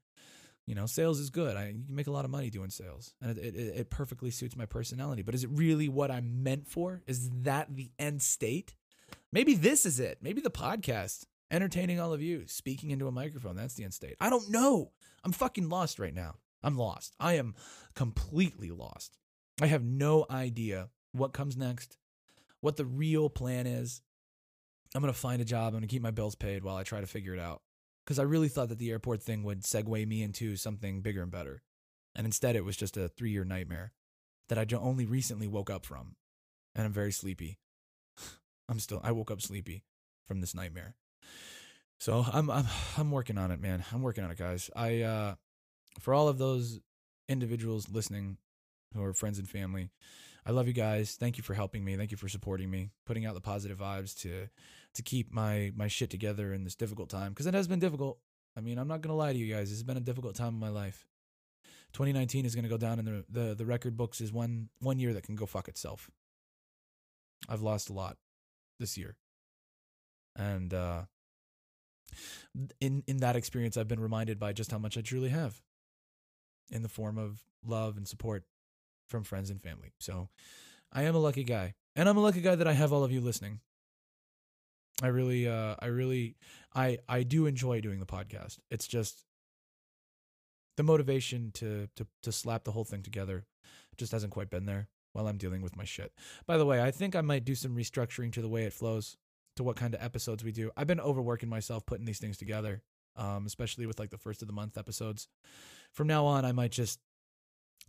[0.67, 1.55] you know, sales is good.
[1.55, 4.55] I you make a lot of money doing sales, and it, it, it perfectly suits
[4.55, 5.21] my personality.
[5.21, 7.01] But is it really what I'm meant for?
[7.05, 8.73] Is that the end state?
[9.31, 10.19] Maybe this is it.
[10.21, 13.55] Maybe the podcast, entertaining all of you, speaking into a microphone.
[13.55, 14.15] That's the end state.
[14.19, 14.91] I don't know.
[15.23, 16.35] I'm fucking lost right now.
[16.63, 17.15] I'm lost.
[17.19, 17.53] I am
[17.93, 19.17] completely lost.
[19.61, 21.97] I have no idea what comes next,
[22.61, 24.01] what the real plan is.
[24.95, 25.67] I'm going to find a job.
[25.67, 27.61] I'm going to keep my bills paid while I try to figure it out.
[28.05, 31.31] Because I really thought that the airport thing would segue me into something bigger and
[31.31, 31.63] better.
[32.15, 33.93] And instead, it was just a three year nightmare
[34.47, 36.15] that I only recently woke up from.
[36.75, 37.57] And I'm very sleepy.
[38.69, 39.83] I'm still, I woke up sleepy
[40.27, 40.95] from this nightmare.
[41.99, 42.65] So I'm, I'm,
[42.97, 43.83] I'm working on it, man.
[43.91, 44.69] I'm working on it, guys.
[44.75, 45.35] I, uh,
[45.99, 46.79] for all of those
[47.27, 48.37] individuals listening
[48.93, 49.89] who are friends and family,
[50.45, 51.15] I love you guys.
[51.19, 51.95] Thank you for helping me.
[51.95, 54.49] Thank you for supporting me, putting out the positive vibes to
[54.95, 58.19] to keep my my shit together in this difficult time because it has been difficult.
[58.57, 59.71] I mean, I'm not gonna lie to you guys.
[59.71, 61.05] It's been a difficult time in my life.
[61.93, 65.13] 2019 is gonna go down in the the, the record books as one one year
[65.13, 66.09] that can go fuck itself.
[67.47, 68.17] I've lost a lot
[68.79, 69.15] this year,
[70.35, 71.03] and uh,
[72.79, 75.61] in in that experience, I've been reminded by just how much I truly have,
[76.71, 78.45] in the form of love and support
[79.07, 79.93] from friends and family.
[79.99, 80.29] So,
[80.91, 83.11] I am a lucky guy, and I'm a lucky guy that I have all of
[83.11, 83.59] you listening.
[85.01, 86.35] I really, uh, I really,
[86.73, 88.59] I I do enjoy doing the podcast.
[88.71, 89.23] It's just
[90.77, 93.45] the motivation to to to slap the whole thing together
[93.97, 96.11] just hasn't quite been there while I'm dealing with my shit.
[96.45, 99.17] By the way, I think I might do some restructuring to the way it flows,
[99.55, 100.71] to what kind of episodes we do.
[100.75, 102.81] I've been overworking myself putting these things together,
[103.15, 105.27] um, especially with like the first of the month episodes.
[105.93, 106.99] From now on, I might just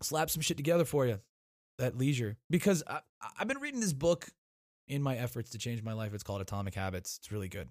[0.03, 1.21] slap some shit together for you
[1.79, 3.01] at leisure because I,
[3.39, 4.29] I've been reading this book
[4.89, 6.15] in my efforts to change my life.
[6.15, 7.19] It's called Atomic Habits.
[7.19, 7.69] It's really good.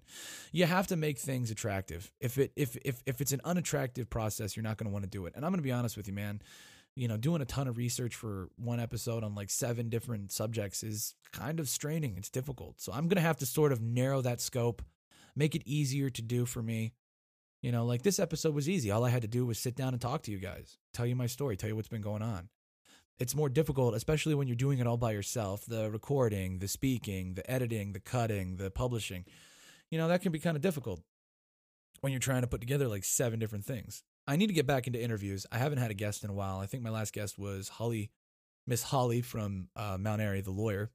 [0.52, 2.10] You have to make things attractive.
[2.20, 5.10] If it if if if it's an unattractive process, you're not going to want to
[5.10, 5.34] do it.
[5.36, 6.42] And I'm going to be honest with you, man.
[6.94, 10.82] You know, doing a ton of research for one episode on like seven different subjects
[10.82, 12.14] is kind of straining.
[12.16, 12.80] It's difficult.
[12.80, 14.82] So I'm going to have to sort of narrow that scope,
[15.34, 16.94] make it easier to do for me.
[17.60, 18.90] You know, like this episode was easy.
[18.90, 21.16] All I had to do was sit down and talk to you guys, tell you
[21.16, 22.48] my story, tell you what's been going on
[23.18, 25.64] it's more difficult, especially when you're doing it all by yourself.
[25.66, 29.24] The recording, the speaking, the editing, the cutting, the publishing.
[29.90, 31.00] You know, that can be kind of difficult
[32.00, 34.02] when you're trying to put together like seven different things.
[34.26, 35.46] I need to get back into interviews.
[35.50, 36.58] I haven't had a guest in a while.
[36.58, 38.10] I think my last guest was Holly,
[38.66, 40.90] Miss Holly from uh, Mount Airy, the lawyer,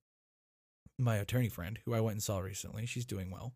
[0.99, 2.85] my attorney friend, who I went and saw recently.
[2.85, 3.53] She's doing well.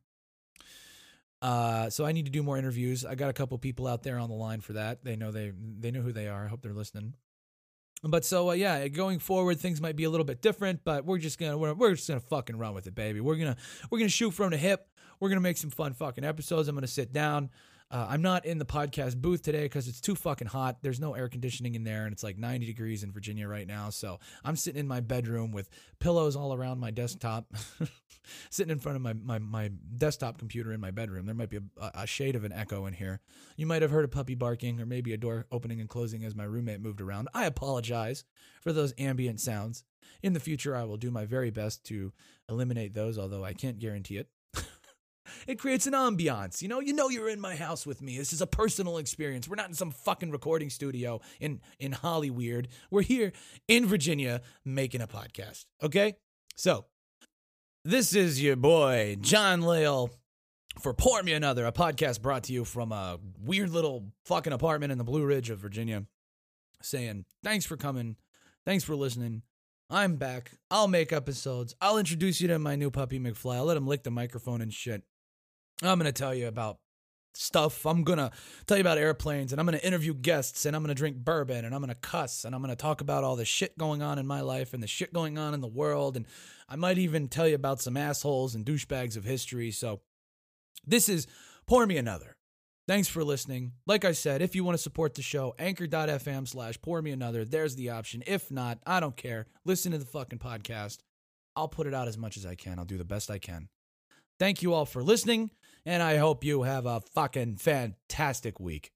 [1.41, 3.05] Uh, so I need to do more interviews.
[3.05, 5.03] I got a couple people out there on the line for that.
[5.03, 6.45] They know they they know who they are.
[6.45, 7.13] I hope they're listening.
[8.07, 11.17] But so uh, yeah, going forward, things might be a little bit different, but we're
[11.17, 13.19] just gonna we're, we're just gonna fucking run with it, baby.
[13.19, 13.55] We're gonna
[13.89, 14.87] we're gonna shoot from the hip.
[15.19, 16.67] We're gonna make some fun fucking episodes.
[16.67, 17.49] I'm gonna sit down.
[17.95, 20.79] Uh, I'm not in the podcast booth today because it's too fucking hot.
[20.81, 23.89] There's no air conditioning in there, and it's like 90 degrees in Virginia right now.
[23.89, 25.69] So I'm sitting in my bedroom with
[25.99, 27.45] pillows all around my desktop,
[28.49, 31.25] sitting in front of my, my, my desktop computer in my bedroom.
[31.25, 33.21] There might be a, a shade of an echo in here.
[33.55, 36.35] You might have heard a puppy barking or maybe a door opening and closing as
[36.35, 37.29] my roommate moved around.
[37.33, 38.25] I apologize
[38.59, 39.85] for those ambient sounds.
[40.21, 42.11] In the future, I will do my very best to
[42.49, 44.27] eliminate those, although I can't guarantee it.
[45.47, 46.61] It creates an ambiance.
[46.61, 48.17] You know, you know you're in my house with me.
[48.17, 49.47] This is a personal experience.
[49.47, 52.67] We're not in some fucking recording studio in in Hollyweird.
[52.91, 53.31] We're here
[53.67, 55.65] in Virginia making a podcast.
[55.83, 56.15] Okay?
[56.55, 56.85] So,
[57.83, 60.09] this is your boy John Lale
[60.79, 64.91] for Pour Me Another, a podcast brought to you from a weird little fucking apartment
[64.91, 66.05] in the Blue Ridge of Virginia,
[66.81, 68.15] saying thanks for coming,
[68.65, 69.41] thanks for listening.
[69.89, 70.51] I'm back.
[70.71, 71.75] I'll make episodes.
[71.79, 73.57] I'll introduce you to my new puppy McFly.
[73.57, 75.03] I'll let him lick the microphone and shit.
[75.81, 76.79] I'm going to tell you about
[77.37, 77.85] stuff.
[77.85, 78.31] I'm going to
[78.65, 81.17] tell you about airplanes and I'm going to interview guests and I'm going to drink
[81.17, 83.77] bourbon and I'm going to cuss and I'm going to talk about all the shit
[83.77, 86.15] going on in my life and the shit going on in the world.
[86.15, 86.25] And
[86.69, 89.71] I might even tell you about some assholes and douchebags of history.
[89.71, 90.01] So
[90.85, 91.27] this is
[91.67, 92.37] Pour Me Another.
[92.87, 93.71] Thanks for listening.
[93.87, 97.43] Like I said, if you want to support the show, anchor.fm slash pour me another.
[97.43, 98.21] There's the option.
[98.27, 99.47] If not, I don't care.
[99.65, 100.99] Listen to the fucking podcast.
[101.55, 102.77] I'll put it out as much as I can.
[102.77, 103.69] I'll do the best I can.
[104.37, 105.49] Thank you all for listening
[105.85, 108.91] and I hope you have a fucking fantastic week.